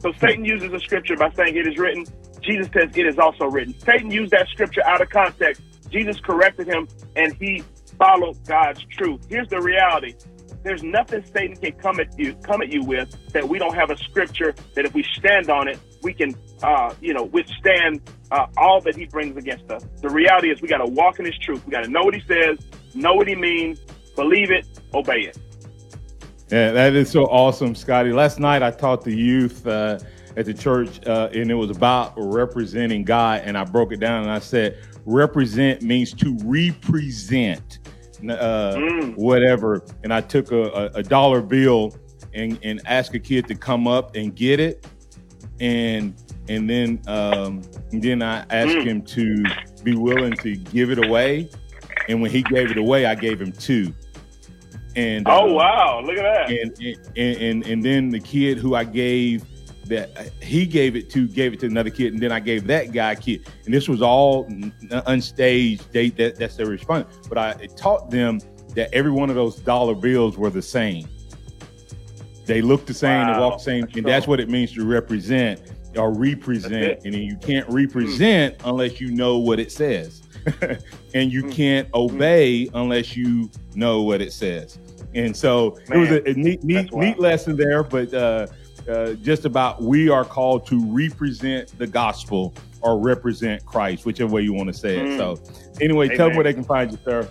[0.00, 2.06] So Satan uses a scripture by saying it is written.
[2.42, 3.78] Jesus says it is also written.
[3.80, 5.62] Satan used that scripture out of context.
[5.90, 7.62] Jesus corrected him and he
[7.98, 9.26] followed God's truth.
[9.28, 10.14] Here's the reality.
[10.62, 13.90] There's nothing Satan can come at you come at you with that we don't have
[13.90, 18.46] a scripture that if we stand on it, we can uh, you know withstand uh,
[18.56, 19.84] all that he brings against us.
[20.02, 21.64] The reality is we got to walk in his truth.
[21.64, 22.58] We got to know what he says,
[22.94, 23.80] know what he means,
[24.16, 25.38] believe it, obey it.
[26.50, 28.12] Yeah, that is so awesome, Scotty.
[28.12, 29.98] Last night I taught the youth uh,
[30.36, 34.22] at the church, uh, and it was about representing God, and I broke it down
[34.22, 34.76] and I said,
[35.10, 37.78] represent means to represent
[38.28, 39.16] uh, mm.
[39.16, 39.84] whatever.
[40.04, 41.94] And I took a, a, a, dollar bill
[42.34, 44.86] and, and asked a kid to come up and get it.
[45.60, 46.14] And
[46.48, 48.84] and then um, and then I asked mm.
[48.84, 49.44] him to
[49.84, 51.50] be willing to give it away.
[52.08, 53.94] And when he gave it away, I gave him two.
[54.96, 56.50] And oh uh, wow, look at that!
[56.50, 56.76] And
[57.16, 59.44] and, and and then the kid who I gave
[59.90, 62.92] that he gave it to gave it to another kid, and then I gave that
[62.92, 65.90] guy a kid, and this was all unstaged.
[65.92, 67.28] They that, that's their response.
[67.28, 68.40] But I taught them
[68.74, 71.08] that every one of those dollar bills were the same.
[72.46, 73.34] They look the same, wow.
[73.34, 75.60] they walk the same, and that's what it means to represent
[75.96, 77.04] or represent.
[77.04, 78.68] And you can't represent mm.
[78.68, 80.22] unless you know what it says,
[81.14, 81.52] and you mm.
[81.52, 82.70] can't obey mm.
[82.74, 84.78] unless you know what it says.
[85.14, 88.14] And so Man, it was a, a neat, neat, neat lesson there, but.
[88.14, 88.46] uh
[88.88, 94.42] uh, just about we are called to represent the gospel or represent Christ, whichever way
[94.42, 95.06] you want to say it.
[95.06, 95.16] Mm.
[95.16, 95.40] So,
[95.80, 97.28] anyway, tell them where they can find you, sir.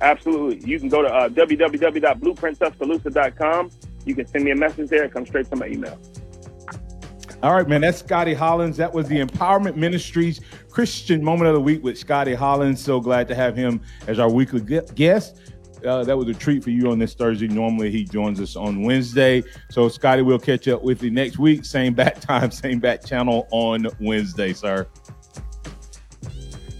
[0.00, 0.66] Absolutely.
[0.68, 3.70] You can go to uh, www.blueprinttuscaloosa.com.
[4.04, 5.04] You can send me a message there.
[5.04, 5.98] And come straight to my email.
[7.42, 7.82] All right, man.
[7.82, 8.76] That's Scotty Hollins.
[8.76, 10.40] That was the Empowerment Ministries
[10.70, 12.82] Christian Moment of the Week with Scotty Hollins.
[12.82, 14.60] So glad to have him as our weekly
[14.94, 15.40] guest.
[15.86, 17.46] Uh, that was a treat for you on this Thursday.
[17.46, 19.44] Normally, he joins us on Wednesday.
[19.70, 21.64] So, Scotty, we'll catch up with you next week.
[21.64, 24.86] Same bat time, same bat channel on Wednesday, sir.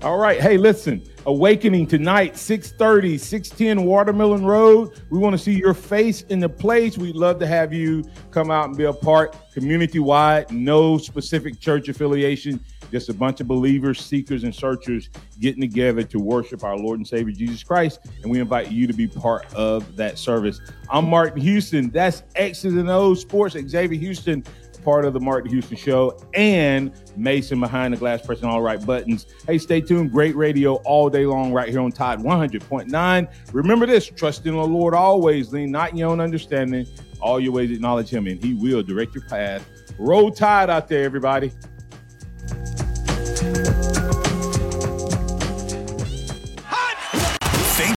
[0.03, 0.41] All right.
[0.41, 1.03] Hey, listen.
[1.27, 5.03] Awakening tonight, 630, 610 Watermelon Road.
[5.11, 6.97] We want to see your face in the place.
[6.97, 11.59] We'd love to have you come out and be a part community wide, no specific
[11.59, 15.11] church affiliation, just a bunch of believers, seekers, and searchers
[15.41, 18.01] getting together to worship our Lord and Savior Jesus Christ.
[18.23, 20.61] And we invite you to be part of that service.
[20.91, 21.91] I'm Martin Houston.
[21.91, 23.57] That's X's and O's Sports.
[23.57, 24.45] Xavier Houston,
[24.85, 29.27] part of the Martin Houston Show, and Mason behind the glass pressing all right buttons.
[29.47, 30.13] Hey, stay tuned.
[30.13, 33.29] Great radio all day long right here on Tide 100.9.
[33.53, 36.87] Remember this trust in the Lord always, lean not in your own understanding.
[37.21, 39.67] All your ways acknowledge him, and he will direct your path.
[39.99, 41.51] Roll Tide out there, everybody.